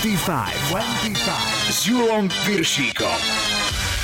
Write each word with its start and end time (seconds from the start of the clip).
25, 0.00 0.72
25 0.72 1.68
s 1.68 1.84
Julom 1.84 2.24
Piršíkom. 2.48 3.20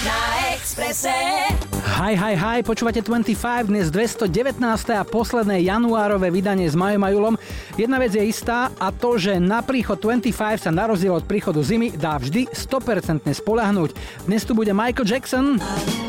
Na 0.05 0.53
Exprese. 0.53 1.09
Hi, 1.97 2.13
hi, 2.13 2.37
hi, 2.37 2.61
počúvate 2.61 3.01
25, 3.01 3.73
dnes 3.73 3.89
219. 3.89 4.61
a 4.93 5.09
posledné 5.09 5.65
januárové 5.65 6.29
vydanie 6.29 6.69
s 6.69 6.77
Majom 6.77 7.01
a 7.01 7.09
Julom. 7.09 7.35
Jedna 7.81 7.97
vec 7.97 8.13
je 8.13 8.29
istá 8.29 8.69
a 8.77 8.93
to, 8.93 9.17
že 9.17 9.41
na 9.41 9.65
príchod 9.65 9.97
25 9.97 10.69
sa 10.69 10.71
na 10.71 10.85
rozdiel 10.85 11.17
od 11.17 11.25
príchodu 11.25 11.65
zimy 11.65 11.97
dá 11.97 12.21
vždy 12.21 12.53
100% 12.53 13.33
spolahnúť. 13.33 13.97
Dnes 14.29 14.45
tu 14.45 14.53
bude 14.53 14.77
Michael 14.77 15.09
Jackson, 15.09 15.57
Camaro, 15.57 16.06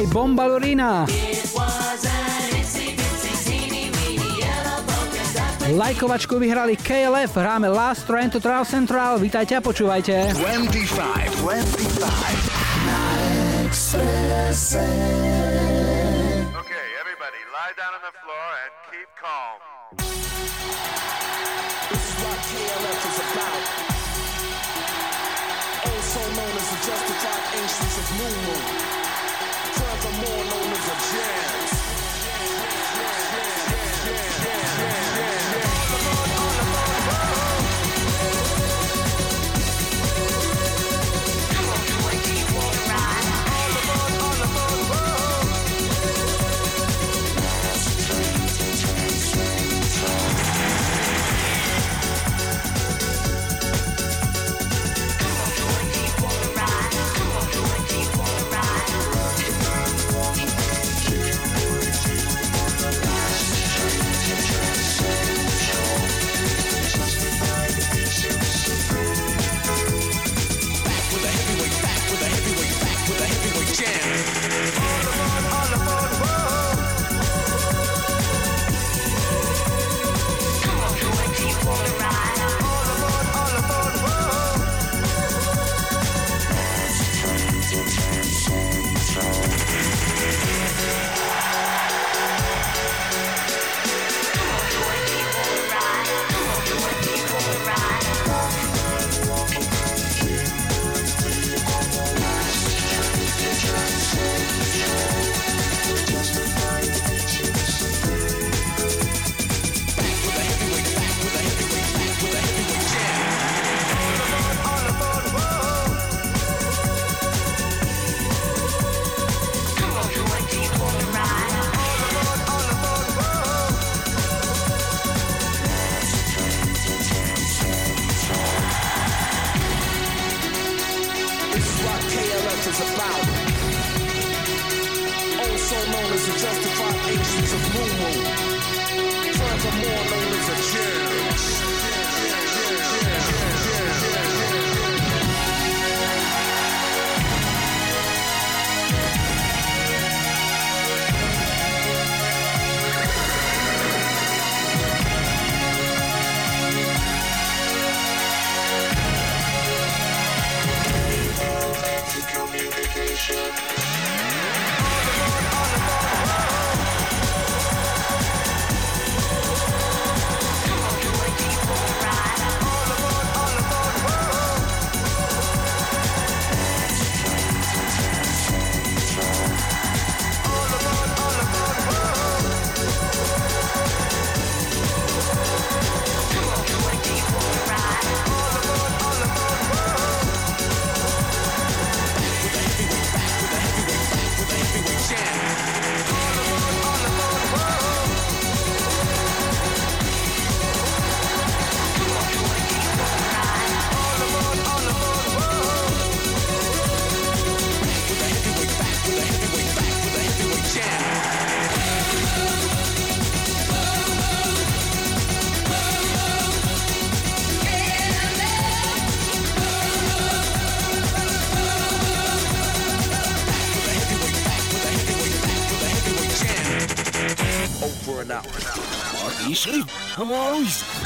aj 0.00 0.08
Bombalurina. 0.16 1.04
Lajkovačku 5.70 6.40
vyhrali 6.40 6.74
KLF, 6.74 7.36
hráme 7.36 7.68
Last 7.68 8.08
Train 8.08 8.32
to 8.32 8.40
Trial 8.40 8.64
Central, 8.64 9.20
vítajte 9.20 9.54
a 9.54 9.62
počúvajte. 9.62 10.34
25, 10.34 11.36
25. 11.44 11.60
Okay, 16.58 16.86
everybody, 16.98 17.40
lie 17.54 17.74
down 17.76 17.92
on 17.94 18.02
the 18.02 18.14
floor 18.24 18.48
and 18.66 18.72
keep 18.90 19.06
calm. 19.20 19.79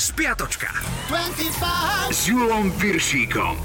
Spiatočka. 0.04 0.68
25 1.08 2.12
s 2.12 2.28
Julom 2.28 2.68
Piršíkom. 2.76 3.56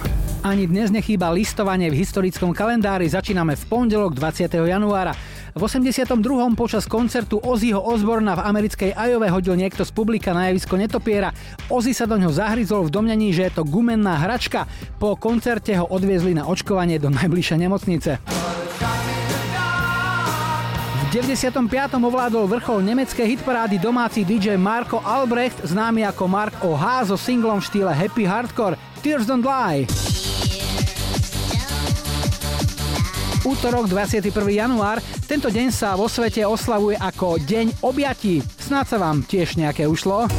Ani 0.48 0.72
dnes 0.72 0.88
nechýba 0.88 1.36
listovanie 1.36 1.92
v 1.92 2.00
historickom 2.00 2.56
kalendári, 2.56 3.12
začíname 3.12 3.60
v 3.60 3.64
pondelok 3.68 4.16
20. 4.16 4.48
januára. 4.48 5.12
V 5.52 5.60
82. 5.60 6.16
počas 6.56 6.88
koncertu 6.88 7.44
Ozzyho 7.44 7.84
Osborna 7.84 8.40
v 8.40 8.56
americkej 8.56 8.96
Ajove 8.96 9.28
hodil 9.28 9.60
niekto 9.60 9.84
z 9.84 9.92
publika 9.92 10.32
na 10.32 10.48
javisko 10.48 10.80
netopiera. 10.80 11.36
Ozzy 11.68 11.92
sa 11.92 12.08
do 12.08 12.16
ňoho 12.16 12.32
zahryzol 12.32 12.88
v 12.88 12.94
domnení, 12.96 13.36
že 13.36 13.52
je 13.52 13.60
to 13.60 13.68
gumenná 13.68 14.16
hračka. 14.24 14.64
Po 14.96 15.20
koncerte 15.20 15.76
ho 15.76 15.92
odviezli 15.92 16.40
na 16.40 16.48
očkovanie 16.48 17.04
do 17.04 17.12
najbližšej 17.12 17.60
nemocnice. 17.68 18.39
V 21.10 21.18
95. 21.26 21.66
ovládol 21.98 22.46
vrchol 22.46 22.86
nemeckej 22.86 23.34
hitparády 23.34 23.82
domáci 23.82 24.22
DJ 24.22 24.62
Marko 24.62 25.02
Albrecht, 25.02 25.58
známy 25.66 26.06
ako 26.06 26.30
Mark 26.30 26.54
O.H. 26.62 27.10
so 27.10 27.18
singlom 27.18 27.58
v 27.58 27.66
štýle 27.66 27.90
Happy 27.90 28.30
Hardcore 28.30 28.78
Tears 29.02 29.26
Don't 29.26 29.42
Lie. 29.42 29.90
Útorok 33.42 33.90
21. 33.90 34.30
január, 34.54 35.02
tento 35.26 35.50
deň 35.50 35.74
sa 35.74 35.98
vo 35.98 36.06
svete 36.06 36.46
oslavuje 36.46 37.02
ako 37.02 37.42
Deň 37.42 37.82
objatí. 37.82 38.46
Snáď 38.62 38.86
sa 38.94 38.98
vám 39.02 39.26
tiež 39.26 39.58
nejaké 39.58 39.90
ušlo. 39.90 40.30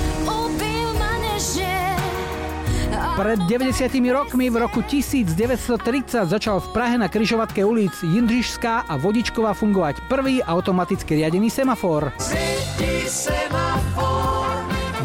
Pred 3.16 3.38
90 3.46 3.90
rokmi 4.12 4.50
v 4.50 4.56
roku 4.56 4.82
1930 4.82 6.26
začal 6.26 6.60
v 6.60 6.68
Prahe 6.68 6.98
na 6.98 7.08
križovatke 7.08 7.64
ulic 7.64 7.92
Jindřišská 8.02 8.78
a 8.86 8.96
Vodičková 8.96 9.54
fungovať 9.54 10.06
prvý 10.08 10.42
automaticky 10.42 11.14
riadený 11.14 11.50
semafor. 11.50 12.12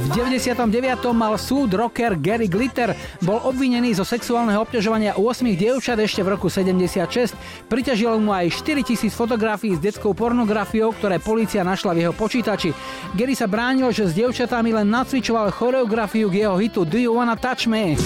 V 0.06 0.14
99. 0.14 0.70
mal 1.18 1.34
súd 1.34 1.74
rocker 1.74 2.14
Gary 2.22 2.46
Glitter. 2.46 2.94
Bol 3.26 3.42
obvinený 3.42 3.98
zo 3.98 4.06
sexuálneho 4.06 4.62
obťažovania 4.62 5.18
8 5.18 5.58
dievčat 5.58 5.98
ešte 5.98 6.22
v 6.22 6.38
roku 6.38 6.46
76. 6.46 7.34
Priťažilo 7.66 8.22
mu 8.22 8.30
aj 8.30 8.54
4000 8.54 9.10
fotografií 9.10 9.74
s 9.74 9.82
detskou 9.82 10.14
pornografiou, 10.14 10.94
ktoré 10.94 11.18
policia 11.18 11.66
našla 11.66 11.98
v 11.98 12.06
jeho 12.06 12.14
počítači. 12.14 12.70
Gary 13.18 13.34
sa 13.34 13.50
bránil, 13.50 13.90
že 13.90 14.06
s 14.06 14.14
dievčatami 14.14 14.78
len 14.78 14.94
nacvičoval 14.94 15.50
choreografiu 15.50 16.30
k 16.30 16.46
jeho 16.46 16.56
hitu 16.62 16.86
Do 16.86 17.02
You 17.02 17.18
Wanna 17.18 17.34
Touch 17.34 17.66
Me? 17.66 17.98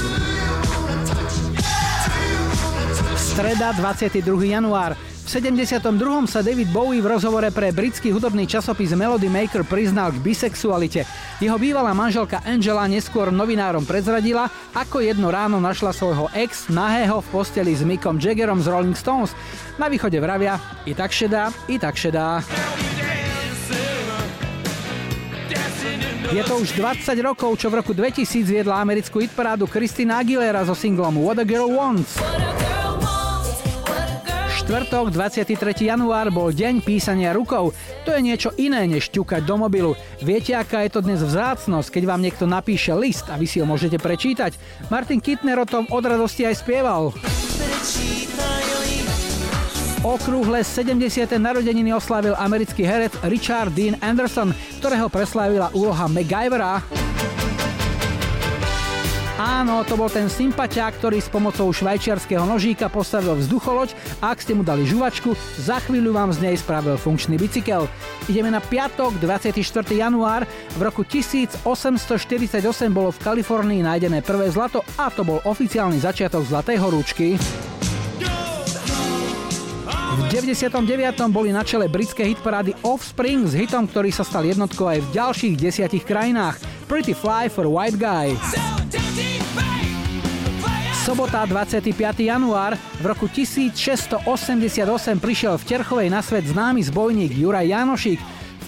Streda 3.20 3.76
22. 3.76 4.24
január. 4.56 4.96
V 5.30 5.38
72. 5.38 6.26
sa 6.26 6.42
David 6.42 6.74
Bowie 6.74 7.06
v 7.06 7.14
rozhovore 7.14 7.54
pre 7.54 7.70
britský 7.70 8.10
hudobný 8.10 8.50
časopis 8.50 8.98
Melody 8.98 9.30
Maker 9.30 9.62
priznal 9.62 10.10
k 10.10 10.26
bisexualite. 10.26 11.06
Jeho 11.38 11.54
bývalá 11.54 11.94
manželka 11.94 12.42
Angela 12.42 12.90
neskôr 12.90 13.30
novinárom 13.30 13.86
prezradila, 13.86 14.50
ako 14.74 15.06
jedno 15.06 15.30
ráno 15.30 15.62
našla 15.62 15.94
svojho 15.94 16.34
ex 16.34 16.66
nahého 16.74 17.22
v 17.22 17.30
posteli 17.30 17.78
s 17.78 17.86
Mickom 17.86 18.18
Jaggerom 18.18 18.58
z 18.58 18.74
Rolling 18.74 18.98
Stones. 18.98 19.38
Na 19.78 19.86
východe 19.86 20.18
vravia, 20.18 20.58
i 20.90 20.98
tak 20.98 21.14
šedá, 21.14 21.54
i 21.70 21.78
tak 21.78 21.94
šedá. 21.94 22.42
Je 26.34 26.42
to 26.42 26.58
už 26.58 26.74
20 26.74 27.06
rokov, 27.22 27.54
čo 27.62 27.70
v 27.70 27.86
roku 27.86 27.94
2000 27.94 28.26
viedla 28.50 28.82
americkú 28.82 29.22
hitparádu 29.22 29.70
Christina 29.70 30.26
Aguilera 30.26 30.66
so 30.66 30.74
singlom 30.74 31.22
What 31.22 31.38
a 31.38 31.46
Girl 31.46 31.70
Wants 31.70 32.18
štvrtok, 34.70 35.10
23. 35.10 35.82
január 35.82 36.30
bol 36.30 36.54
deň 36.54 36.86
písania 36.86 37.34
rukou. 37.34 37.74
To 38.06 38.14
je 38.14 38.22
niečo 38.22 38.54
iné, 38.54 38.86
než 38.86 39.10
ťukať 39.10 39.42
do 39.42 39.58
mobilu. 39.58 39.98
Viete, 40.22 40.54
aká 40.54 40.86
je 40.86 40.94
to 40.94 41.02
dnes 41.02 41.26
vzácnosť, 41.26 41.90
keď 41.90 42.04
vám 42.06 42.22
niekto 42.22 42.46
napíše 42.46 42.94
list 42.94 43.26
a 43.34 43.42
vy 43.42 43.50
si 43.50 43.58
ho 43.58 43.66
môžete 43.66 43.98
prečítať? 43.98 44.54
Martin 44.94 45.26
Kittner 45.26 45.58
o 45.58 45.66
tom 45.66 45.90
od 45.90 46.06
radosti 46.06 46.46
aj 46.46 46.62
spieval. 46.62 47.10
Okrúhle 50.06 50.62
70. 50.62 51.02
narodeniny 51.42 51.90
oslávil 51.90 52.38
americký 52.38 52.86
herec 52.86 53.18
Richard 53.26 53.74
Dean 53.74 53.98
Anderson, 54.06 54.54
ktorého 54.78 55.10
preslávila 55.10 55.74
úloha 55.74 56.06
MacGyvera. 56.06 57.09
Áno, 59.40 59.88
to 59.88 59.96
bol 59.96 60.12
ten 60.12 60.28
sympatiák, 60.28 61.00
ktorý 61.00 61.24
s 61.24 61.32
pomocou 61.32 61.72
švajčiarského 61.72 62.44
nožíka 62.44 62.92
postavil 62.92 63.40
vzducholoď 63.40 63.96
a 64.20 64.36
ak 64.36 64.44
ste 64.44 64.52
mu 64.52 64.68
dali 64.68 64.84
žuvačku, 64.84 65.32
za 65.56 65.80
chvíľu 65.80 66.12
vám 66.12 66.36
z 66.36 66.44
nej 66.44 66.56
spravil 66.60 67.00
funkčný 67.00 67.40
bicykel. 67.40 67.88
Ideme 68.28 68.52
na 68.52 68.60
piatok, 68.60 69.16
24. 69.16 69.64
január. 69.96 70.44
V 70.76 70.82
roku 70.84 71.08
1848 71.08 71.64
bolo 72.92 73.16
v 73.16 73.20
Kalifornii 73.24 73.80
nájdené 73.80 74.20
prvé 74.28 74.52
zlato 74.52 74.84
a 75.00 75.08
to 75.08 75.24
bol 75.24 75.40
oficiálny 75.48 76.04
začiatok 76.04 76.44
zlatej 76.44 76.76
horúčky. 76.84 77.40
V 80.20 80.22
99. 80.36 80.84
boli 81.32 81.56
na 81.56 81.64
čele 81.64 81.88
britské 81.88 82.28
hitparády 82.28 82.76
Offspring 82.84 83.48
s 83.48 83.56
hitom, 83.56 83.88
ktorý 83.88 84.12
sa 84.12 84.28
stal 84.28 84.44
jednotkou 84.44 84.84
aj 84.84 85.00
v 85.00 85.08
ďalších 85.16 85.56
desiatich 85.56 86.04
krajinách. 86.04 86.60
Pretty 86.92 87.16
Fly 87.16 87.48
for 87.48 87.72
White 87.72 87.96
Guy. 87.96 88.36
Sobota 91.00 91.48
25. 91.48 91.96
január 92.28 92.76
v 93.00 93.04
roku 93.08 93.32
1688 93.32 94.20
prišiel 95.16 95.56
v 95.56 95.64
Terchovej 95.64 96.12
na 96.12 96.20
svet 96.20 96.44
známy 96.44 96.84
zbojník 96.92 97.40
Juraj 97.40 97.72
Janošík. 97.72 98.20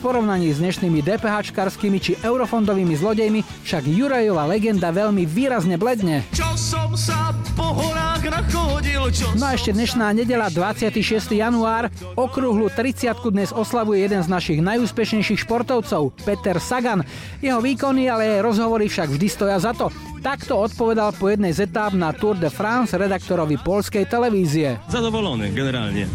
Porovnaní 0.02 0.50
s 0.50 0.58
dnešnými 0.58 1.06
DPH 1.06 1.54
či 2.02 2.18
eurofondovými 2.26 2.98
zlodejmi 2.98 3.46
však 3.62 3.86
Jurajová 3.86 4.50
legenda 4.50 4.90
veľmi 4.90 5.30
výrazne 5.30 5.78
bledne. 5.78 6.26
Čo 6.34 6.50
som 6.58 6.90
sa 6.98 7.30
po 7.54 7.70
horách 7.70 8.26
nachodil, 8.26 9.14
čo 9.14 9.30
no 9.38 9.46
a 9.46 9.54
ešte 9.54 9.78
dnešná 9.78 10.10
nedela 10.18 10.50
26. 10.50 11.38
január 11.38 11.94
okrúhlu 12.18 12.74
30 12.74 13.14
dnes 13.30 13.54
oslavuje 13.54 14.02
jeden 14.02 14.26
z 14.26 14.28
našich 14.34 14.60
najúspešnejších 14.66 15.46
športovcov, 15.46 16.18
Peter 16.26 16.58
Sagan. 16.58 17.06
Jeho 17.38 17.62
výkony, 17.62 18.10
ale 18.10 18.42
rozhovory 18.42 18.90
však 18.90 19.14
vždy 19.14 19.28
stoja 19.30 19.62
za 19.62 19.78
to. 19.78 19.94
Takto 20.26 20.58
odpovedal 20.58 21.14
po 21.14 21.30
jednej 21.30 21.54
z 21.54 21.70
etáp 21.70 21.94
na 21.94 22.10
Tour 22.10 22.42
de 22.42 22.50
France 22.50 22.98
redaktorovi 22.98 23.62
polskej 23.62 24.10
televízie. 24.10 24.82
Zadowolony 24.90 25.54
generálne. 25.54 26.10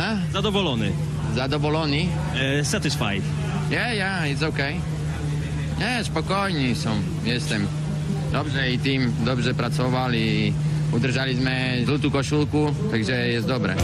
Ha? 0.00 0.16
Zadowolony. 0.32 1.17
Zadowolony? 1.38 2.10
Uh, 2.34 2.66
satisfied. 2.66 3.22
Yeah, 3.70 3.94
yeah, 3.94 4.26
it's 4.26 4.42
okay. 4.42 4.74
Nie, 5.78 6.04
spokojni 6.04 6.74
są, 6.74 6.90
jestem. 7.24 7.66
Dobrze 8.32 8.70
i 8.70 8.78
team 8.78 9.12
dobrze 9.24 9.54
pracował 9.54 10.12
i 10.12 10.52
udržali 10.92 11.38
sme 11.38 11.86
zlutú 11.86 12.10
košulku, 12.10 12.90
takže 12.90 13.14
je 13.14 13.40
dobre. 13.46 13.78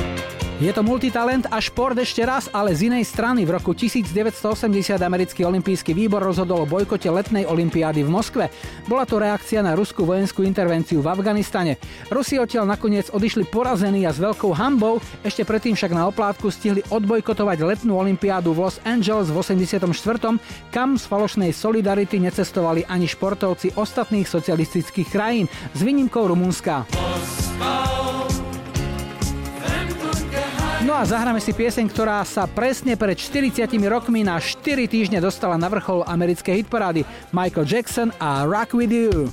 Je 0.63 0.71
to 0.71 0.87
multitalent 0.87 1.51
a 1.51 1.59
šport 1.59 1.99
ešte 1.99 2.23
raz, 2.23 2.47
ale 2.55 2.79
z 2.79 2.87
inej 2.87 3.11
strany. 3.11 3.43
V 3.43 3.59
roku 3.59 3.75
1980 3.75 5.03
americký 5.03 5.43
olimpijský 5.43 5.91
výbor 5.91 6.23
rozhodol 6.23 6.63
o 6.63 6.71
bojkote 6.71 7.11
letnej 7.11 7.43
olympiády 7.43 8.07
v 8.07 8.15
Moskve. 8.15 8.55
Bola 8.87 9.03
to 9.03 9.19
reakcia 9.19 9.67
na 9.67 9.75
ruskú 9.75 10.07
vojenskú 10.07 10.47
intervenciu 10.47 11.03
v 11.03 11.11
Afganistane. 11.11 11.83
Rusi 12.07 12.39
odtiaľ 12.39 12.71
nakoniec 12.71 13.11
odišli 13.11 13.51
porazení 13.51 14.07
a 14.07 14.15
s 14.15 14.23
veľkou 14.23 14.55
hambou, 14.55 15.03
ešte 15.27 15.43
predtým 15.43 15.75
však 15.75 15.91
na 15.91 16.07
oplátku 16.07 16.47
stihli 16.55 16.87
odbojkotovať 16.87 17.59
letnú 17.59 17.99
olympiádu 17.99 18.55
v 18.55 18.71
Los 18.71 18.79
Angeles 18.87 19.35
v 19.35 19.43
84., 19.43 19.91
kam 20.71 20.95
z 20.95 21.05
falošnej 21.11 21.51
solidarity 21.51 22.23
necestovali 22.23 22.87
ani 22.87 23.11
športovci 23.11 23.75
ostatných 23.75 24.31
socialistických 24.31 25.09
krajín, 25.11 25.51
s 25.75 25.83
výnimkou 25.83 26.31
Rumunska. 26.31 26.87
No 30.85 30.93
a 30.93 31.01
zahráme 31.09 31.41
si 31.41 31.57
pieseň, 31.57 31.89
ktorá 31.89 32.21
sa 32.29 32.45
presne 32.45 32.93
pred 32.93 33.17
40 33.17 33.73
rokmi 33.89 34.21
na 34.21 34.37
4 34.37 34.85
týždne 34.85 35.17
dostala 35.17 35.57
na 35.57 35.73
vrchol 35.73 36.05
americkej 36.05 36.61
hitparády 36.61 37.09
Michael 37.33 37.65
Jackson 37.65 38.13
a 38.21 38.45
Rock 38.45 38.77
With 38.77 38.93
You. 38.93 39.33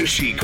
bir 0.00 0.06
şey. 0.06 0.36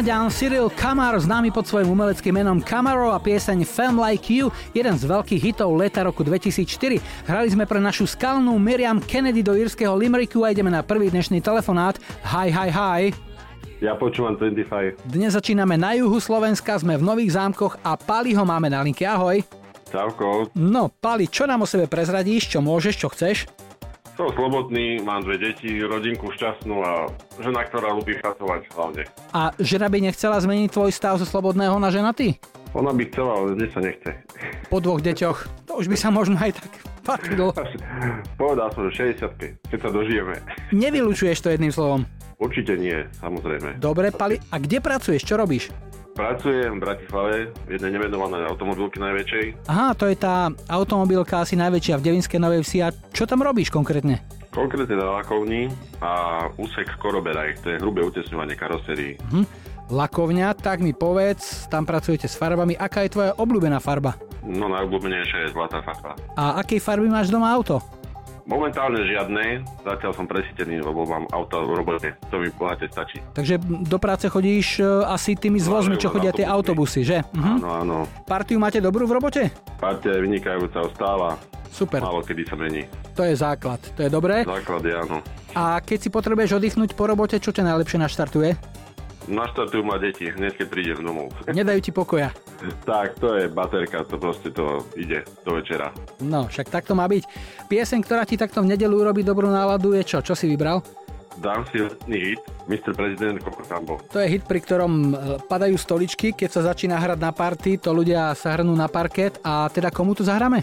Kanaďan 0.00 0.32
Cyril 0.32 0.72
Kamar, 0.72 1.12
známy 1.20 1.52
pod 1.52 1.68
svojim 1.68 1.92
umeleckým 1.92 2.32
menom 2.32 2.64
Kamaro 2.64 3.12
a 3.12 3.20
pieseň 3.20 3.68
Fam 3.68 4.00
Like 4.00 4.32
You, 4.32 4.48
jeden 4.72 4.96
z 4.96 5.04
veľkých 5.04 5.52
hitov 5.52 5.76
leta 5.76 6.00
roku 6.00 6.24
2004. 6.24 7.28
Hrali 7.28 7.52
sme 7.52 7.68
pre 7.68 7.84
našu 7.84 8.08
skalnú 8.08 8.56
Miriam 8.56 8.96
Kennedy 8.96 9.44
do 9.44 9.52
írskeho 9.52 9.92
Limericku 9.92 10.40
a 10.40 10.56
ideme 10.56 10.72
na 10.72 10.80
prvý 10.80 11.12
dnešný 11.12 11.44
telefonát. 11.44 12.00
Hi, 12.32 12.48
hi, 12.48 12.72
hi. 12.72 13.02
Ja 13.84 13.92
počúvam 13.92 14.40
25. 14.40 15.04
Dnes 15.04 15.36
začíname 15.36 15.76
na 15.76 15.92
juhu 15.92 16.16
Slovenska, 16.16 16.80
sme 16.80 16.96
v 16.96 17.04
Nových 17.04 17.36
zámkoch 17.36 17.76
a 17.84 18.00
Paliho 18.00 18.40
máme 18.40 18.72
na 18.72 18.80
linke. 18.80 19.04
Ahoj. 19.04 19.44
Čauko. 19.92 20.48
No, 20.56 20.88
Pali, 20.88 21.28
čo 21.28 21.44
nám 21.44 21.60
o 21.60 21.68
sebe 21.68 21.84
prezradíš, 21.84 22.48
čo 22.48 22.64
môžeš, 22.64 22.94
čo 22.96 23.12
chceš? 23.12 23.44
Som 24.20 24.36
slobodný, 24.36 25.00
mám 25.00 25.24
dve 25.24 25.40
deti, 25.40 25.80
rodinku 25.80 26.28
šťastnú 26.28 26.76
a 26.84 27.08
žena, 27.40 27.64
ktorá 27.64 27.96
ľubí 27.96 28.20
pracovať 28.20 28.68
hlavne. 28.76 29.08
A 29.32 29.48
žena 29.56 29.88
by 29.88 29.96
nechcela 29.96 30.36
zmeniť 30.36 30.68
tvoj 30.76 30.92
stav 30.92 31.16
zo 31.16 31.24
slobodného 31.24 31.80
na 31.80 31.88
ženatý? 31.88 32.36
Ona 32.70 32.94
by 32.94 33.02
chcela, 33.10 33.32
ale 33.34 33.58
dnes 33.58 33.70
sa 33.74 33.82
nechce. 33.82 34.10
Po 34.70 34.78
dvoch 34.78 35.02
deťoch, 35.02 35.66
to 35.66 35.72
už 35.74 35.90
by 35.90 35.96
sa 35.98 36.14
možno 36.14 36.38
aj 36.38 36.54
tak 36.54 36.70
patrilo. 37.02 37.50
Povedal 38.38 38.70
som, 38.70 38.86
že 38.86 39.18
60 39.18 39.66
keď 39.66 39.78
sa 39.82 39.90
dožijeme. 39.90 40.38
Nevylučuješ 40.70 41.42
to 41.42 41.50
jedným 41.50 41.74
slovom? 41.74 42.06
Určite 42.38 42.78
nie, 42.78 43.04
samozrejme. 43.18 43.82
Dobre, 43.82 44.14
Pali, 44.14 44.38
a 44.54 44.56
kde 44.62 44.78
pracuješ, 44.78 45.26
čo 45.26 45.34
robíš? 45.34 45.74
Pracujem 46.14 46.78
v 46.78 46.82
Bratislave, 46.82 47.34
v 47.66 47.70
jednej 47.74 47.98
nemenovanej 47.98 48.46
automobilke 48.46 49.02
najväčšej. 49.02 49.66
Aha, 49.66 49.94
to 49.98 50.06
je 50.06 50.16
tá 50.18 50.54
automobilka 50.70 51.42
asi 51.42 51.58
najväčšia 51.58 51.98
v 51.98 52.04
Devinskej 52.06 52.38
Novej 52.38 52.62
Vsi. 52.62 52.78
A 52.86 52.94
čo 53.10 53.26
tam 53.26 53.42
robíš 53.42 53.74
konkrétne? 53.74 54.22
Konkrétne 54.50 54.98
na 54.98 55.22
lakovni 55.22 55.70
a 56.02 56.44
úsek 56.58 56.98
Koroberaj, 56.98 57.62
to 57.62 57.74
je 57.74 57.76
hrubé 57.78 58.02
utesňovanie 58.02 58.54
karoserí. 58.58 59.18
Hm 59.30 59.46
lakovňa, 59.90 60.54
tak 60.56 60.80
mi 60.80 60.94
povedz, 60.94 61.66
tam 61.66 61.84
pracujete 61.84 62.30
s 62.30 62.38
farbami, 62.38 62.78
aká 62.78 63.04
je 63.04 63.12
tvoja 63.12 63.32
obľúbená 63.36 63.82
farba? 63.82 64.16
No 64.46 64.70
najobľúbenejšia 64.70 65.38
je 65.44 65.48
zlatá 65.52 65.82
farba. 65.84 66.16
A 66.38 66.62
akej 66.62 66.80
farby 66.80 67.10
máš 67.10 67.28
doma 67.28 67.50
auto? 67.52 67.82
Momentálne 68.48 69.06
žiadnej, 69.06 69.62
zatiaľ 69.86 70.10
som 70.16 70.26
presítený, 70.26 70.82
lebo 70.82 71.06
mám 71.06 71.28
auto 71.30 71.60
v 71.70 71.76
robote, 71.76 72.08
to 72.34 72.42
mi 72.42 72.50
pohľadne 72.50 72.90
stačí. 72.90 73.22
Takže 73.30 73.62
do 73.62 73.98
práce 74.02 74.26
chodíš 74.26 74.82
e, 74.82 75.06
asi 75.06 75.38
tými 75.38 75.62
no, 75.62 75.70
zvozmi, 75.70 75.94
čo 75.94 76.10
chodia 76.10 76.34
tie 76.34 76.48
autobusy, 76.48 77.06
že? 77.06 77.22
Mhm. 77.30 77.52
Áno, 77.62 77.68
áno. 77.70 77.96
Partiu 78.26 78.58
máte 78.58 78.82
dobrú 78.82 79.06
v 79.06 79.22
robote? 79.22 79.54
Partia 79.78 80.18
je 80.18 80.26
vynikajúca, 80.26 80.82
stála. 80.96 81.38
Super. 81.70 82.02
Málo 82.02 82.26
kedy 82.26 82.42
sa 82.50 82.58
mení. 82.58 82.82
To 83.14 83.22
je 83.22 83.38
základ, 83.38 83.78
to 83.94 84.02
je 84.02 84.10
dobré. 84.10 84.42
Základ 84.42 84.82
je 84.82 84.94
áno. 84.98 85.22
A 85.54 85.78
keď 85.78 85.98
si 86.02 86.08
potrebuješ 86.10 86.58
oddychnúť 86.58 86.98
po 86.98 87.06
robote, 87.06 87.38
čo 87.38 87.54
ťa 87.54 87.70
najlepšie 87.70 87.98
naštartuje? 88.02 88.58
Naštartujú 89.30 89.86
ma 89.86 89.94
deti, 90.02 90.26
hneď 90.26 90.58
keď 90.58 90.66
prídem 90.66 90.98
domov. 91.06 91.30
Nedajú 91.46 91.78
ti 91.78 91.94
pokoja. 91.94 92.34
tak, 92.82 93.14
to 93.22 93.38
je 93.38 93.46
baterka, 93.46 94.02
to 94.02 94.18
proste 94.18 94.50
to 94.50 94.82
ide 94.98 95.22
do 95.46 95.62
večera. 95.62 95.94
No, 96.18 96.50
však 96.50 96.66
takto 96.66 96.98
má 96.98 97.06
byť. 97.06 97.24
Pieseň, 97.70 98.02
ktorá 98.02 98.26
ti 98.26 98.34
takto 98.34 98.58
v 98.60 98.74
nedelu 98.74 98.90
urobí 98.90 99.22
dobrú 99.22 99.46
náladu, 99.46 99.94
je 99.94 100.02
čo? 100.02 100.18
Čo 100.18 100.34
si 100.34 100.50
vybral? 100.50 100.82
Dám 101.38 101.62
si 101.70 101.78
letný 101.80 102.34
hit, 102.34 102.42
Mr. 102.66 102.92
Prezident 102.92 103.38
Coco 103.38 103.62
Sambo. 103.64 103.94
To 104.12 104.18
je 104.18 104.28
hit, 104.28 104.44
pri 104.44 104.60
ktorom 104.60 104.92
e, 104.92 105.10
padajú 105.46 105.78
stoličky, 105.78 106.34
keď 106.34 106.50
sa 106.50 106.74
začína 106.74 106.98
hrať 106.98 107.16
na 107.22 107.30
party, 107.30 107.78
to 107.80 107.94
ľudia 107.94 108.34
sa 108.34 108.58
hrnú 108.58 108.74
na 108.74 108.90
parket 108.90 109.38
a 109.46 109.70
teda 109.70 109.94
komu 109.94 110.12
to 110.12 110.26
zahráme? 110.26 110.60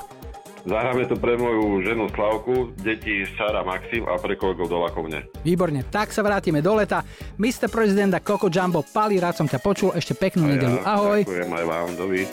Zahráme 0.67 1.07
to 1.07 1.15
pre 1.15 1.39
moju 1.39 1.79
ženu 1.79 2.11
Slavku, 2.11 2.75
deti 2.83 3.23
Sara 3.39 3.63
Maxim 3.63 4.03
a 4.03 4.19
pre 4.19 4.35
kolegov 4.35 4.67
do 4.67 4.83
Lakovne. 4.83 5.23
Výborne, 5.39 5.87
tak 5.87 6.11
sa 6.11 6.19
vrátime 6.19 6.59
do 6.59 6.75
leta. 6.75 7.07
Mr. 7.39 7.71
President 7.71 8.11
a 8.11 8.19
Coco 8.19 8.51
Jumbo, 8.51 8.83
Pali, 8.83 9.15
rád 9.15 9.39
som 9.39 9.47
ťa 9.47 9.63
počul, 9.63 9.95
ešte 9.95 10.11
peknú 10.19 10.43
nedelu. 10.43 10.83
Ahoj. 10.83 11.23
Ďakujem 11.23 11.51
aj 11.55 11.65
vám, 11.71 11.87
dovi. 11.95 12.27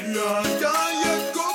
Put 1.30 1.53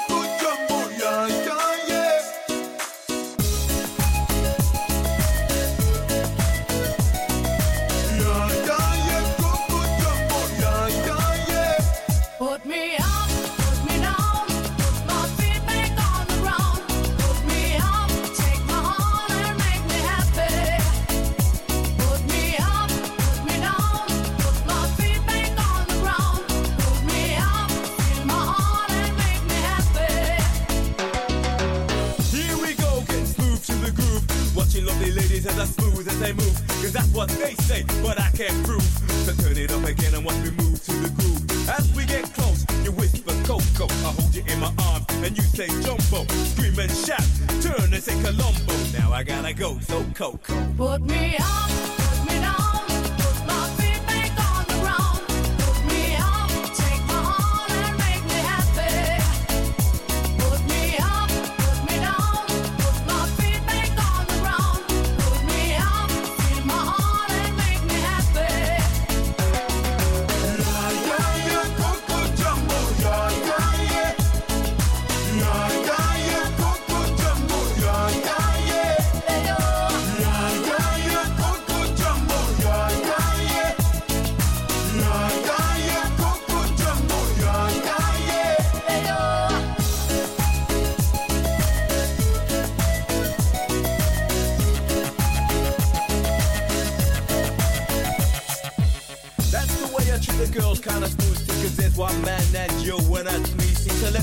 lovely 34.90 35.12
ladies 35.12 35.46
as 35.46 35.60
I 35.60 35.66
smooth 35.66 36.08
as 36.08 36.20
they 36.20 36.34
move. 36.34 36.56
Cause 36.82 36.94
that's 36.94 37.12
what 37.14 37.30
they 37.30 37.54
say, 37.56 37.84
but 38.02 38.20
I 38.20 38.30
can't 38.32 38.66
prove. 38.66 38.82
So 39.26 39.34
turn 39.44 39.58
it 39.58 39.72
up 39.72 39.84
again 39.84 40.14
and 40.16 40.26
watch 40.26 40.38
me 40.38 40.52
move 40.52 40.84
to 40.86 40.94
the 40.94 41.10
groove. 41.18 41.70
As 41.70 41.86
we 41.96 42.06
get 42.06 42.24
close, 42.34 42.66
you 42.84 42.92
whisper 42.92 43.34
Coco. 43.46 43.86
I 43.86 44.12
hold 44.18 44.34
you 44.34 44.44
in 44.48 44.60
my 44.60 44.74
arms 44.90 45.06
and 45.24 45.38
you 45.38 45.44
say 45.44 45.68
Jumbo. 45.84 46.26
Scream 46.52 46.78
and 46.80 46.92
shout, 46.92 47.28
turn 47.62 47.94
and 47.94 48.04
say 48.04 48.18
Colombo. 48.24 48.74
Now 48.98 49.12
I 49.12 49.24
gotta 49.24 49.54
go, 49.54 49.80
so 49.80 50.04
Coco. 50.16 50.56
Put 50.78 51.02
me 51.02 51.38
up, 51.40 51.70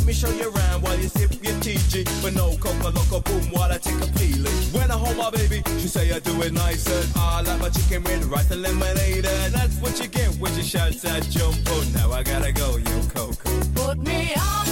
me 0.06 0.12
show 0.12 0.30
you 0.30 0.48
around 0.50 0.82
while 0.82 0.96
you 0.98 1.08
sip 1.08 1.32
your 1.42 1.54
TG. 1.54 2.04
But 2.22 2.34
no 2.34 2.56
coca 2.58 2.90
loco 2.90 3.20
boom 3.20 3.50
while 3.50 3.70
I 3.72 3.78
take 3.78 4.00
a 4.00 4.06
peeling. 4.18 4.54
When 4.72 4.90
I 4.90 4.94
hold 4.94 5.16
my 5.16 5.30
baby, 5.30 5.62
she 5.80 5.88
say 5.88 6.12
I 6.12 6.20
do 6.20 6.40
it 6.42 6.52
nice 6.52 6.86
and 6.86 7.12
I 7.16 7.40
like 7.42 7.60
my 7.60 7.70
chicken 7.70 8.04
with 8.04 8.24
rice 8.26 8.50
and 8.50 8.62
lemonade. 8.62 9.26
And 9.26 9.54
that's 9.54 9.76
what 9.78 10.00
you 10.00 10.06
get 10.06 10.30
when 10.38 10.52
she 10.54 10.62
shouts 10.62 11.04
at 11.04 11.24
jumbo. 11.28 11.74
Now 11.94 12.12
I 12.12 12.22
gotta 12.22 12.52
go, 12.52 12.76
yo 12.76 13.00
Coco. 13.14 13.50
Put 13.74 13.98
me 13.98 14.32
up, 14.36 14.65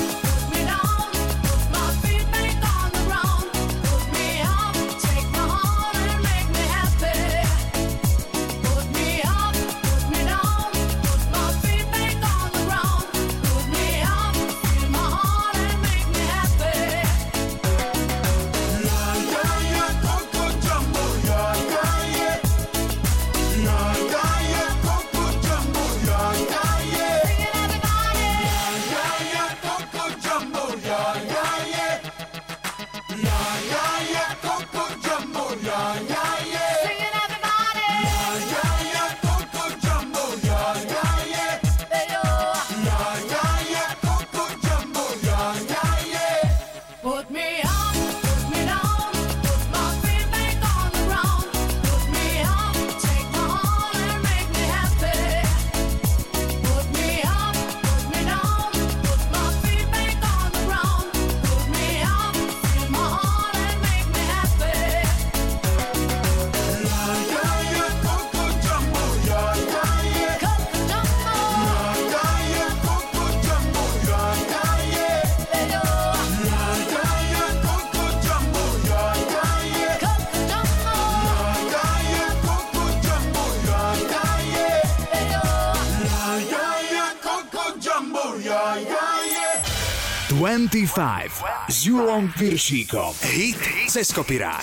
25 90.94 91.74
s 91.74 91.90
Julom 91.90 92.30
Piršíkom. 92.38 93.18
Hit 93.26 93.59
cez 93.90 94.14
kopirák. 94.14 94.62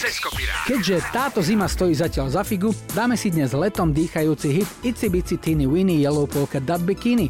Keďže 0.64 1.04
táto 1.12 1.44
zima 1.44 1.68
stojí 1.68 1.92
zatiaľ 1.92 2.32
za 2.32 2.48
figu, 2.48 2.72
dáme 2.96 3.20
si 3.20 3.36
dnes 3.36 3.52
letom 3.52 3.92
dýchajúci 3.92 4.48
hit 4.48 4.70
Itsy 4.80 5.12
Bitsy 5.12 5.36
Teeny 5.36 5.68
Winnie 5.68 6.00
Yellow 6.00 6.24
Polka 6.32 6.64
Dot 6.64 6.88
Bikini. 6.88 7.28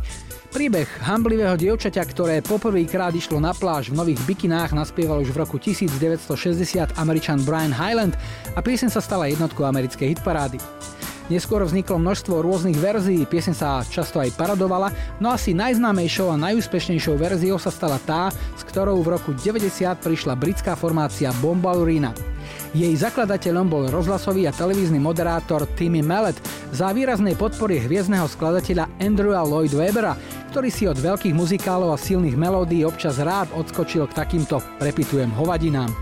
Príbeh 0.54 0.86
hamblivého 1.02 1.58
dievčaťa, 1.58 2.04
ktoré 2.14 2.46
poprvýkrát 2.46 3.10
išlo 3.18 3.42
na 3.42 3.58
pláž 3.58 3.90
v 3.90 3.98
nových 3.98 4.22
bikinách, 4.30 4.78
naspieval 4.78 5.26
už 5.26 5.34
v 5.34 5.50
roku 5.50 5.58
1960 5.58 7.02
Američan 7.02 7.42
Brian 7.42 7.74
Highland 7.74 8.14
a 8.54 8.62
pieseň 8.62 8.94
sa 8.94 9.02
stala 9.02 9.26
jednotkou 9.34 9.66
americkej 9.66 10.14
hitparády. 10.14 10.62
Neskôr 11.32 11.64
vzniklo 11.64 11.96
množstvo 11.96 12.44
rôznych 12.44 12.76
verzií, 12.76 13.24
piesen 13.24 13.56
sa 13.56 13.88
často 13.88 14.20
aj 14.20 14.36
paradovala, 14.36 14.92
no 15.24 15.32
asi 15.32 15.56
najznámejšou 15.56 16.28
a 16.28 16.36
najúspešnejšou 16.36 17.16
verziou 17.16 17.56
sa 17.56 17.72
stala 17.72 17.96
tá, 18.04 18.36
s 18.36 18.68
ktorou 18.68 19.00
v 19.00 19.16
roku 19.16 19.32
90 19.32 19.64
prišla 20.04 20.36
britská 20.36 20.76
formácia 20.76 21.32
Bombalurina. 21.40 22.12
Jej 22.76 23.00
zakladateľom 23.00 23.64
bol 23.72 23.88
rozhlasový 23.88 24.44
a 24.44 24.52
televízny 24.52 25.00
moderátor 25.00 25.64
Timmy 25.80 26.04
Mallet 26.04 26.36
za 26.76 26.92
výraznej 26.92 27.40
podpory 27.40 27.80
hviezdneho 27.80 28.28
skladateľa 28.28 28.92
Andrewa 29.00 29.48
Lloyd 29.48 29.72
Webera, 29.72 30.20
ktorý 30.52 30.68
si 30.68 30.84
od 30.84 31.00
veľkých 31.00 31.32
muzikálov 31.32 31.96
a 31.96 31.98
silných 32.00 32.36
melódií 32.36 32.84
občas 32.84 33.24
rád 33.24 33.48
odskočil 33.56 34.04
k 34.12 34.20
takýmto, 34.20 34.60
prepitujem, 34.84 35.32
hovadinám. 35.32 35.96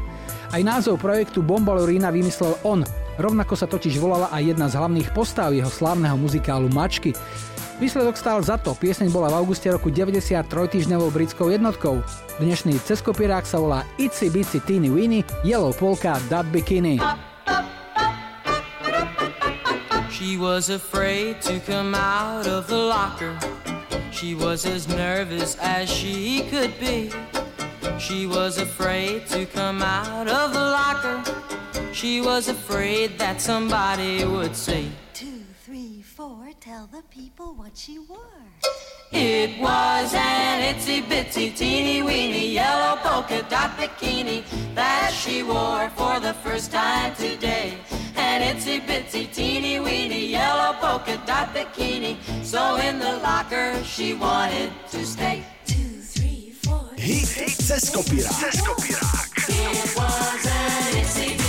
Aj 0.49 0.61
názov 0.65 0.97
projektu 0.97 1.45
Bombalurina 1.45 2.09
vymyslel 2.09 2.57
on, 2.65 2.81
rovnako 3.19 3.53
sa 3.59 3.67
totiž 3.67 3.99
volala 3.99 4.31
aj 4.31 4.55
jedna 4.55 4.71
z 4.71 4.79
hlavných 4.79 5.11
postav 5.11 5.51
jeho 5.51 5.67
slávneho 5.67 6.15
muzikálu 6.15 6.71
Mačky. 6.71 7.11
Výsledok 7.79 8.19
stál 8.19 8.43
za 8.43 8.59
to, 8.59 8.75
pieseň 8.75 9.07
bola 9.07 9.31
v 9.31 9.39
auguste 9.39 9.71
roku 9.71 9.87
93 9.87 10.43
týždňovou 10.47 11.11
britskou 11.15 11.47
jednotkou. 11.47 12.03
Dnešný 12.39 12.75
ceskopirák 12.83 13.47
sa 13.47 13.59
volá 13.59 13.87
Itsy 13.95 14.27
Bitsy 14.27 14.59
Teeny 14.63 14.91
Weeny 14.91 15.23
Yellow 15.47 15.71
Polka 15.71 16.19
Dub 16.27 16.47
Bikini. 16.51 16.99
She 20.11 20.35
was 20.35 20.67
afraid 20.67 21.39
to 21.47 21.63
come 21.63 21.95
out 21.95 22.43
of 22.47 22.67
the 22.67 22.75
locker. 22.75 23.31
She 24.11 24.35
was 24.35 24.67
as 24.67 24.91
nervous 24.91 25.55
as 25.63 25.87
she 25.87 26.43
could 26.51 26.75
be. 26.83 27.07
She 27.95 28.27
was 28.27 28.59
afraid 28.59 29.23
to 29.31 29.47
come 29.47 29.79
out 29.79 30.27
of 30.27 30.51
the 30.51 30.59
locker. 30.59 31.48
She 31.99 32.21
was 32.21 32.47
afraid 32.47 33.19
that 33.19 33.41
somebody 33.41 34.23
would 34.23 34.55
say, 34.55 34.85
Two, 35.13 35.43
three, 35.65 36.01
four, 36.01 36.49
tell 36.61 36.87
the 36.87 37.03
people 37.11 37.53
what 37.55 37.75
she 37.75 37.99
wore. 37.99 38.39
It 39.11 39.59
was 39.59 40.13
an 40.13 40.73
itsy 40.73 41.03
bitsy 41.03 41.53
teeny 41.53 42.01
weeny 42.01 42.53
yellow 42.53 42.95
polka 43.01 43.45
dot 43.49 43.71
bikini 43.75 44.45
that 44.75 45.11
she 45.11 45.43
wore 45.43 45.89
for 45.89 46.21
the 46.21 46.33
first 46.35 46.71
time 46.71 47.13
today. 47.15 47.77
An 48.15 48.43
itsy 48.43 48.79
bitsy 48.79 49.29
teeny 49.33 49.81
weeny 49.81 50.25
yellow 50.25 50.71
polka 50.79 51.21
dot 51.25 51.53
bikini. 51.53 52.15
So 52.45 52.77
in 52.77 52.99
the 52.99 53.17
locker 53.17 53.75
she 53.83 54.13
wanted 54.13 54.71
to 54.91 55.05
stay. 55.05 55.43
Two, 55.65 55.99
three, 55.99 56.51
four. 56.63 56.91
Hit 56.95 57.25
Ceskopirák. 57.59 58.55
It 59.49 59.97
was 59.97 60.45
an 60.45 61.03
itsy 61.03 61.35
bitsy 61.35 61.48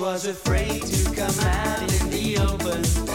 was 0.00 0.26
afraid 0.26 0.82
to 0.82 1.04
come 1.14 1.38
out 1.40 1.80
in 2.00 2.10
the 2.10 2.38
open, 2.38 3.05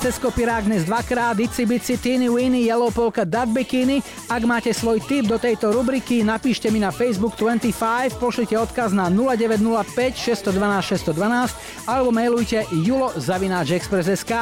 V 0.00 0.02
hite 0.02 0.16
Ceskopirák 0.16 0.64
dnes 0.64 0.88
dvakrát 0.88 1.36
Itsy 1.36 1.66
Bitsy 1.68 2.00
Teeny 2.00 2.32
Weeny 2.32 2.64
Yellow 2.64 2.88
Polka 2.88 3.28
Dub 3.28 3.52
Bikini. 3.52 4.00
Ak 4.32 4.40
máte 4.48 4.72
svoj 4.72 4.96
tip 5.04 5.28
do 5.28 5.36
tejto 5.36 5.76
rubriky, 5.76 6.24
napíšte 6.24 6.72
mi 6.72 6.80
na 6.80 6.88
Facebook 6.88 7.36
25, 7.36 8.16
pošlite 8.16 8.56
odkaz 8.56 8.96
na 8.96 9.12
0905 9.12 10.16
612 10.16 11.04
612 11.04 11.84
alebo 11.84 12.08
mailujte 12.16 12.64
julo.express.sk. 12.80 14.32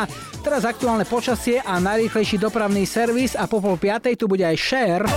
Teraz 0.46 0.62
aktuálne 0.62 1.02
počasie 1.02 1.58
a 1.58 1.82
najrýchlejší 1.82 2.38
dopravný 2.38 2.86
servis 2.86 3.34
a 3.34 3.50
po 3.50 3.58
pol 3.58 3.74
piatej 3.74 4.14
tu 4.14 4.30
bude 4.30 4.46
aj 4.46 4.54
share. 4.54 5.10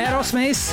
Aerosmith. 0.00 0.72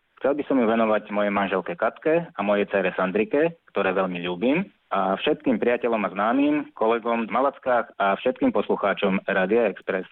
Chcel 0.21 0.37
by 0.37 0.45
som 0.45 0.61
ju 0.61 0.69
venovať 0.69 1.09
mojej 1.09 1.33
manželke 1.33 1.73
Katke 1.73 2.29
a 2.29 2.39
mojej 2.45 2.69
cere 2.69 2.93
Sandrike, 2.93 3.57
ktoré 3.73 3.89
veľmi 3.89 4.21
ľúbim, 4.21 4.61
a 4.93 5.17
všetkým 5.17 5.57
priateľom 5.57 5.97
a 6.05 6.13
známym, 6.13 6.55
kolegom 6.77 7.25
v 7.25 7.33
Malackách 7.33 7.89
a 7.97 8.13
všetkým 8.21 8.53
poslucháčom 8.53 9.25
Radia 9.25 9.73
Express. 9.73 10.05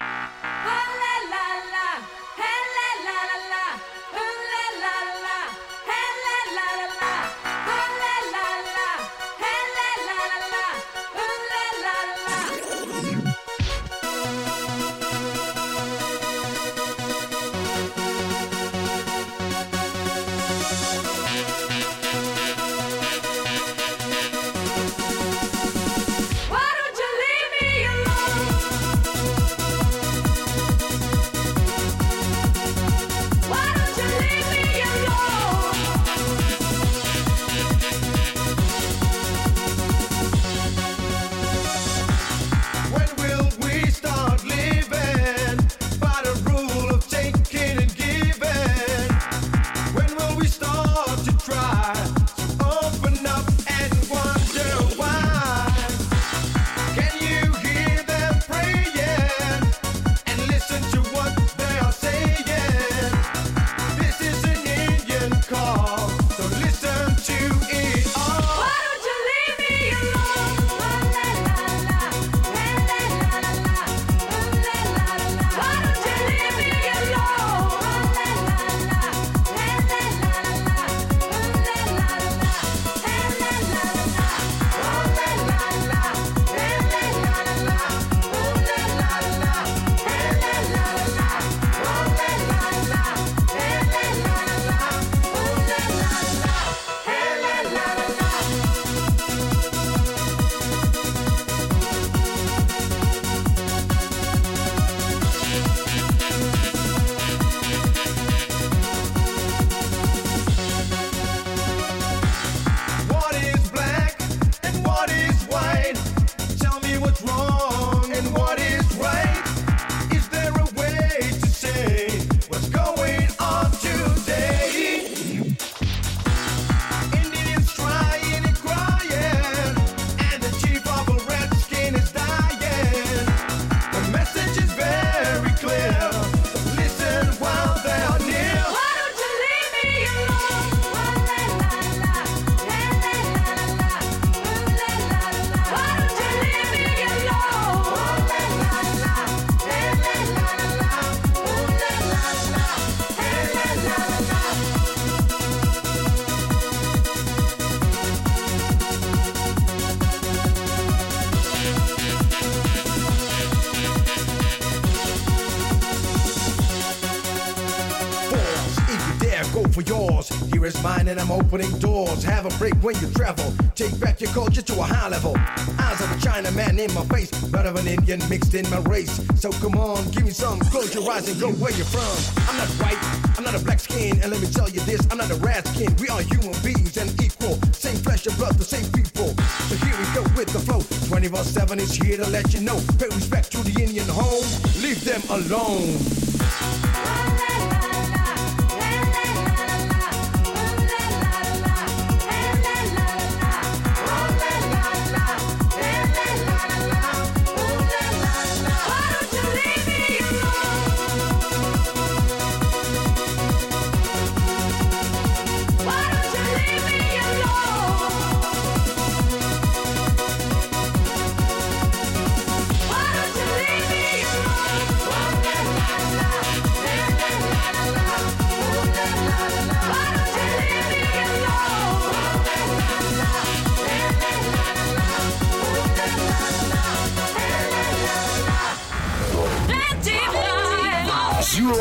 Opening 171.39 171.71
doors. 171.80 172.23
Have 172.23 172.45
a 172.45 172.58
break 172.58 172.75
when 172.84 172.95
you 172.99 173.10
travel. 173.12 173.54
Take 173.75 173.97
back 173.99 174.21
your 174.21 174.32
culture 174.32 174.62
to 174.62 174.73
a 174.80 174.84
high 174.84 175.10
level. 175.10 175.34
Eyes 175.80 176.02
of 176.02 176.12
a 176.12 176.15
Chinaman 176.15 176.80
in 176.80 176.93
my 176.93 177.04
face, 177.06 177.32
blood 177.49 177.65
of 177.65 177.75
an 177.78 177.88
Indian 177.88 178.19
mixed 178.30 178.54
in 178.54 178.69
my 178.69 178.80
race. 178.89 179.21
So 179.36 179.52
come 179.52 179.75
on, 179.75 180.04
give 180.12 180.25
me 180.25 180.32
some. 180.32 180.60
Close 180.71 180.93
your 180.93 181.10
eyes 181.10 181.28
and 181.30 181.39
go 181.39 181.52
where 181.54 181.71
you're 181.71 181.86
from. 181.86 182.15
I'm 182.47 182.58
not 182.58 182.69
white, 182.82 183.38
I'm 183.38 183.43
not 183.43 183.56
a 183.56 183.63
black 183.63 183.80
skin, 183.80 184.19
and 184.21 184.32
let 184.32 184.41
me 184.41 184.47
tell 184.47 184.69
you 184.69 184.82
this, 184.82 185.02
I'm 185.12 185.17
not 185.17 185.32
a 185.32 185.36
rat 185.36 185.67
skin. 185.67 185.95
We 185.97 186.10
are 186.10 186.21
human 186.21 186.56
beings 186.63 186.97
and 186.97 187.10
equal. 187.21 187.56
Same 187.71 187.97
flesh 187.97 188.28
and 188.28 188.36
blood, 188.38 188.56
the 188.56 188.65
same 188.65 188.89
people. 188.91 189.30
So 189.69 189.75
here 189.86 189.95
we 189.97 190.06
go 190.13 190.23
with 190.36 190.49
the 190.52 190.60
flow. 190.60 190.82
24 191.08 191.43
7 191.43 191.80
is 191.80 191.93
here 191.95 192.17
to 192.17 192.28
let 192.30 192.54
you 192.54 192.62
know. 192.62 192.80
Pay 192.97 193.08
respect 193.08 193.52
to 193.54 193.60
the 193.63 193.82
Indian 193.82 194.08
home. 194.08 194.45
Leave 194.82 195.04
them 195.04 195.21
alone. 195.30 196.29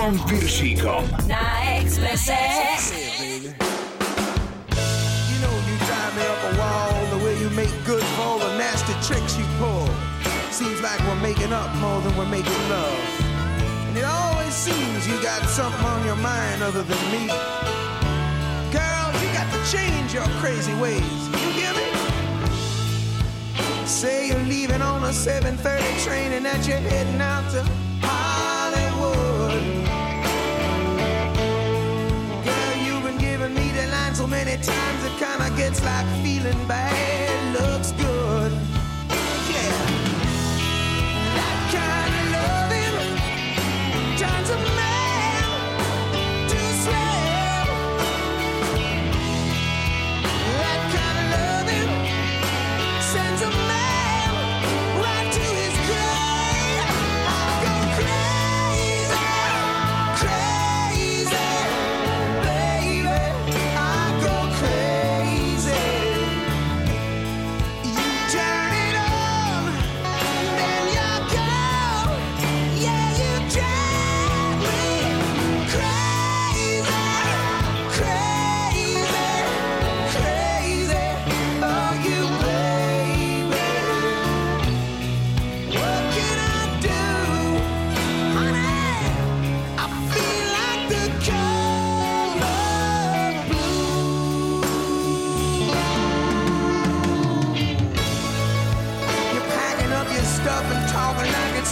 S 0.09 0.15
Julom 0.15 0.25
Piršíkom. 0.25 1.05
Na 1.29 1.37
Expresse. 1.77 2.33
You 5.29 5.37
know 5.43 5.55
you 5.69 5.77
drive 5.85 6.15
me 6.17 6.25
up 6.25 6.41
a 6.49 6.53
wall 6.57 6.97
the 7.13 7.21
way 7.25 7.37
you 7.37 7.51
make 7.51 7.69
good 7.85 8.03
for 8.17 8.23
all 8.23 8.39
the 8.39 8.57
nasty 8.57 8.95
tricks 9.05 9.37
you 9.37 9.45
pull. 9.59 9.89
Seems 10.51 10.81
like 10.81 10.99
we're 11.05 11.21
making 11.21 11.53
up 11.53 11.69
more 11.77 12.01
than 12.01 12.17
we're 12.17 12.31
making 12.31 12.69
love. 12.71 13.05
And 13.89 13.99
it 13.99 14.05
always 14.05 14.55
seems 14.55 15.07
you 15.07 15.21
got 15.21 15.45
something 15.45 15.85
on 15.85 16.05
your 16.07 16.17
mind 16.17 16.63
other 16.63 16.83
than 16.83 17.03
me. 17.13 17.29
Girl, 18.73 19.09
you 19.21 19.29
got 19.37 19.49
to 19.53 19.61
change 19.69 20.15
your 20.15 20.29
crazy 20.41 20.75
ways. 20.81 21.29
You 21.37 21.51
hear 21.53 21.73
me? 21.77 21.89
Say 23.85 24.29
you're 24.29 24.49
leaving 24.49 24.81
on 24.81 25.05
a 25.05 25.13
7:30 25.13 25.61
train 26.05 26.33
and 26.33 26.47
that 26.47 26.67
you're 26.67 26.81
heading 26.81 27.21
out 27.21 27.45
to 27.53 27.88
back 35.89 36.07
feeling 36.23 36.67
bad. 36.67 37.28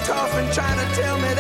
Tough 0.07 0.35
and 0.35 0.53
trying 0.53 0.79
to 0.79 0.95
tell 0.95 1.19
me 1.19 1.36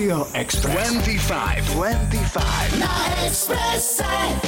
Radio 0.00 0.26
Express. 0.32 0.88
25. 0.94 1.74
25. 1.74 2.78
La 2.78 3.26
Expresa. 3.26 4.39